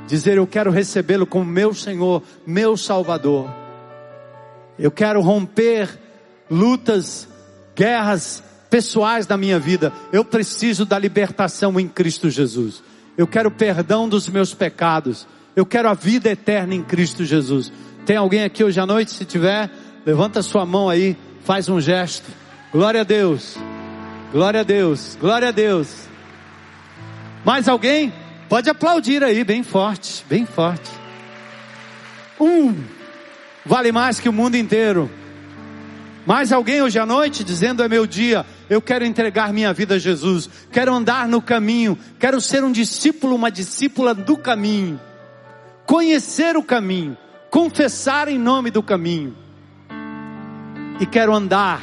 [0.06, 3.59] dizer eu quero recebê-lo como meu Senhor, meu Salvador.
[4.80, 5.88] Eu quero romper
[6.50, 7.28] lutas,
[7.76, 9.92] guerras pessoais da minha vida.
[10.10, 12.82] Eu preciso da libertação em Cristo Jesus.
[13.16, 15.28] Eu quero perdão dos meus pecados.
[15.54, 17.70] Eu quero a vida eterna em Cristo Jesus.
[18.06, 19.12] Tem alguém aqui hoje à noite?
[19.12, 19.70] Se tiver,
[20.06, 22.30] levanta sua mão aí, faz um gesto.
[22.72, 23.58] Glória a Deus.
[24.32, 25.18] Glória a Deus.
[25.20, 26.08] Glória a Deus.
[27.44, 28.12] Mais alguém?
[28.48, 30.90] Pode aplaudir aí, bem forte, bem forte.
[32.40, 32.99] Um
[33.64, 35.10] vale mais que o mundo inteiro.
[36.26, 39.98] Mais alguém hoje à noite dizendo é meu dia, eu quero entregar minha vida a
[39.98, 45.00] Jesus, quero andar no caminho, quero ser um discípulo, uma discípula do caminho,
[45.86, 47.16] conhecer o caminho,
[47.50, 49.34] confessar em nome do caminho,
[51.00, 51.80] e quero andar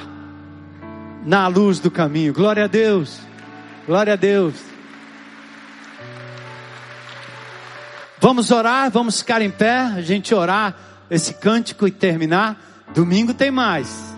[1.26, 2.32] na luz do caminho.
[2.32, 3.20] Glória a Deus,
[3.88, 4.54] glória a Deus.
[8.20, 10.76] Vamos orar, vamos ficar em pé, a gente orar
[11.10, 12.60] esse cântico e terminar.
[12.94, 14.17] Domingo tem mais.